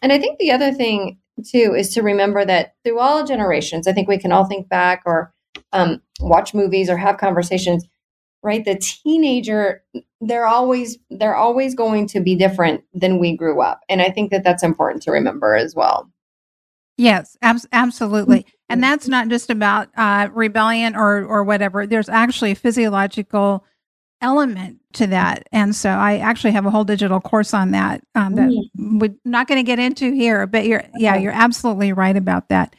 And 0.00 0.12
I 0.12 0.18
think 0.18 0.38
the 0.38 0.52
other 0.52 0.72
thing 0.72 1.18
too 1.44 1.74
is 1.76 1.92
to 1.94 2.02
remember 2.02 2.44
that 2.44 2.74
through 2.84 3.00
all 3.00 3.26
generations, 3.26 3.88
I 3.88 3.92
think 3.92 4.08
we 4.08 4.18
can 4.18 4.32
all 4.32 4.44
think 4.44 4.68
back 4.68 5.02
or 5.04 5.34
um, 5.72 6.00
watch 6.24 6.54
movies 6.54 6.90
or 6.90 6.96
have 6.96 7.18
conversations. 7.18 7.86
Right, 8.42 8.62
the 8.62 8.76
teenager 8.76 9.82
they're 10.20 10.46
always 10.46 10.98
they're 11.08 11.34
always 11.34 11.74
going 11.74 12.06
to 12.08 12.20
be 12.20 12.36
different 12.36 12.84
than 12.92 13.18
we 13.18 13.34
grew 13.34 13.62
up, 13.62 13.80
and 13.88 14.02
I 14.02 14.10
think 14.10 14.30
that 14.32 14.44
that's 14.44 14.62
important 14.62 15.02
to 15.04 15.12
remember 15.12 15.54
as 15.54 15.74
well. 15.74 16.10
Yes, 16.96 17.36
ab- 17.42 17.56
absolutely. 17.72 18.46
And 18.68 18.82
that's 18.82 19.08
not 19.08 19.28
just 19.28 19.50
about 19.50 19.88
uh, 19.96 20.28
rebellion 20.32 20.96
or 20.96 21.24
or 21.24 21.44
whatever. 21.44 21.86
There's 21.86 22.08
actually 22.08 22.52
a 22.52 22.56
physiological 22.56 23.64
element 24.20 24.80
to 24.94 25.06
that, 25.08 25.46
and 25.52 25.74
so 25.76 25.90
I 25.90 26.18
actually 26.18 26.52
have 26.52 26.66
a 26.66 26.70
whole 26.70 26.84
digital 26.84 27.20
course 27.20 27.52
on 27.52 27.72
that 27.72 28.02
um, 28.14 28.36
that 28.36 28.48
mm. 28.48 29.00
we're 29.00 29.14
not 29.24 29.48
going 29.48 29.58
to 29.58 29.66
get 29.66 29.78
into 29.78 30.12
here. 30.12 30.46
But 30.46 30.66
you're 30.66 30.84
yeah, 30.96 31.16
you're 31.16 31.32
absolutely 31.32 31.92
right 31.92 32.16
about 32.16 32.48
that. 32.48 32.74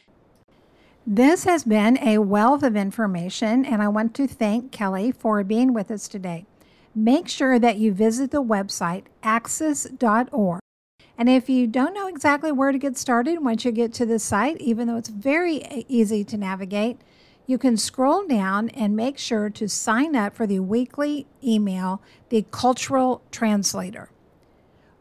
This 1.07 1.43
has 1.43 1.63
been 1.63 1.99
a 1.99 2.17
wealth 2.17 2.63
of 2.63 2.75
information, 2.75 3.63
and 3.63 3.81
I 3.81 3.87
want 3.87 4.15
to 4.15 4.27
thank 4.27 4.71
Kelli 4.71 5.15
for 5.15 5.43
being 5.43 5.73
with 5.73 5.91
us 5.91 6.07
today. 6.07 6.45
Make 6.95 7.27
sure 7.27 7.59
that 7.59 7.77
you 7.77 7.93
visit 7.93 8.31
the 8.31 8.41
website 8.41 9.03
axis.org 9.21 10.61
and 11.17 11.29
if 11.29 11.49
you 11.49 11.65
don't 11.67 11.93
know 11.93 12.07
exactly 12.07 12.51
where 12.51 12.73
to 12.73 12.77
get 12.77 12.97
started 12.97 13.43
once 13.43 13.63
you 13.63 13.71
get 13.71 13.93
to 13.93 14.05
the 14.05 14.19
site, 14.19 14.59
even 14.59 14.87
though 14.87 14.97
it's 14.97 15.09
very 15.09 15.85
easy 15.87 16.23
to 16.25 16.37
navigate, 16.37 16.99
you 17.47 17.57
can 17.57 17.77
scroll 17.77 18.27
down 18.27 18.69
and 18.69 18.95
make 18.95 19.17
sure 19.17 19.49
to 19.49 19.67
sign 19.69 20.15
up 20.15 20.35
for 20.35 20.45
the 20.45 20.59
weekly 20.59 21.25
email, 21.43 21.99
The 22.29 22.45
Cultural 22.51 23.23
Translator. 23.31 24.09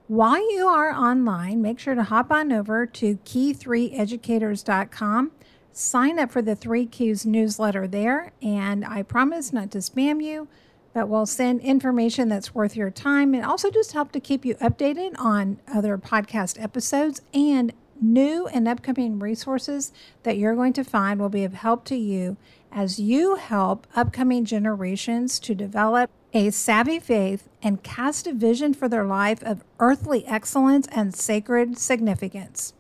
While 0.06 0.54
you 0.54 0.66
are 0.66 0.92
online, 0.92 1.62
make 1.62 1.78
sure 1.78 1.94
to 1.94 2.02
hop 2.04 2.30
on 2.30 2.52
over 2.52 2.86
to 2.86 3.16
key3educators.com, 3.24 5.32
sign 5.76 6.18
up 6.18 6.30
for 6.30 6.40
the 6.40 6.54
3 6.54 6.86
Keys 6.86 7.26
newsletter 7.26 7.86
there, 7.86 8.32
and 8.40 8.84
I 8.84 9.02
promise 9.02 9.52
not 9.52 9.70
to 9.72 9.78
spam 9.78 10.22
you, 10.22 10.48
but 10.92 11.08
we'll 11.08 11.26
send 11.26 11.60
information 11.60 12.28
that's 12.28 12.54
worth 12.54 12.76
your 12.76 12.90
time 12.90 13.34
and 13.34 13.44
also 13.44 13.70
just 13.70 13.92
help 13.92 14.12
to 14.12 14.20
keep 14.20 14.44
you 14.44 14.54
updated 14.56 15.18
on 15.18 15.58
other 15.66 15.98
podcast 15.98 16.62
episodes 16.62 17.20
and 17.34 17.72
new 18.00 18.46
and 18.48 18.68
upcoming 18.68 19.18
resources 19.18 19.92
that 20.22 20.36
you're 20.36 20.54
going 20.54 20.72
to 20.72 20.84
find 20.84 21.20
will 21.20 21.28
be 21.28 21.44
of 21.44 21.54
help 21.54 21.84
to 21.84 21.96
you 21.96 22.36
as 22.70 22.98
you 22.98 23.36
help 23.36 23.86
upcoming 23.94 24.44
generations 24.44 25.38
to 25.40 25.54
develop 25.54 26.10
a 26.32 26.50
savvy 26.50 26.98
faith 26.98 27.48
and 27.62 27.82
cast 27.82 28.26
a 28.26 28.32
vision 28.32 28.74
for 28.74 28.88
their 28.88 29.04
life 29.04 29.42
of 29.42 29.64
earthly 29.78 30.26
excellence 30.26 30.88
and 30.92 31.14
sacred 31.14 31.78
significance. 31.78 32.72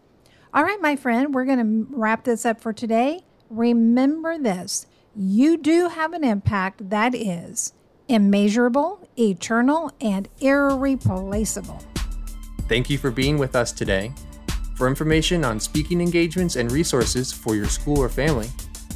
All 0.54 0.62
right, 0.62 0.80
my 0.80 0.94
friend, 0.94 1.34
we're 1.34 1.46
going 1.46 1.58
to 1.58 1.96
wrap 1.96 2.22
this 2.22 2.46
up 2.46 2.60
for 2.60 2.72
today. 2.72 3.24
Remember 3.50 4.38
this 4.38 4.86
you 5.16 5.56
do 5.56 5.88
have 5.88 6.12
an 6.12 6.22
impact 6.22 6.90
that 6.90 7.12
is 7.12 7.72
immeasurable, 8.08 9.08
eternal, 9.18 9.90
and 10.00 10.28
irreplaceable. 10.40 11.82
Thank 12.68 12.88
you 12.88 12.98
for 12.98 13.10
being 13.10 13.36
with 13.36 13.56
us 13.56 13.72
today. 13.72 14.12
For 14.76 14.86
information 14.86 15.44
on 15.44 15.58
speaking 15.58 16.00
engagements 16.00 16.54
and 16.54 16.70
resources 16.70 17.32
for 17.32 17.56
your 17.56 17.66
school 17.66 17.98
or 17.98 18.08
family, 18.08 18.48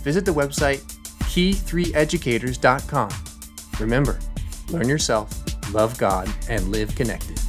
visit 0.03 0.25
the 0.25 0.33
website 0.33 0.83
key3educators.com. 1.25 3.11
Remember, 3.81 4.19
learn 4.71 4.89
yourself, 4.89 5.33
love 5.75 5.99
God, 5.99 6.33
and 6.49 6.69
live 6.69 6.95
connected. 6.95 7.41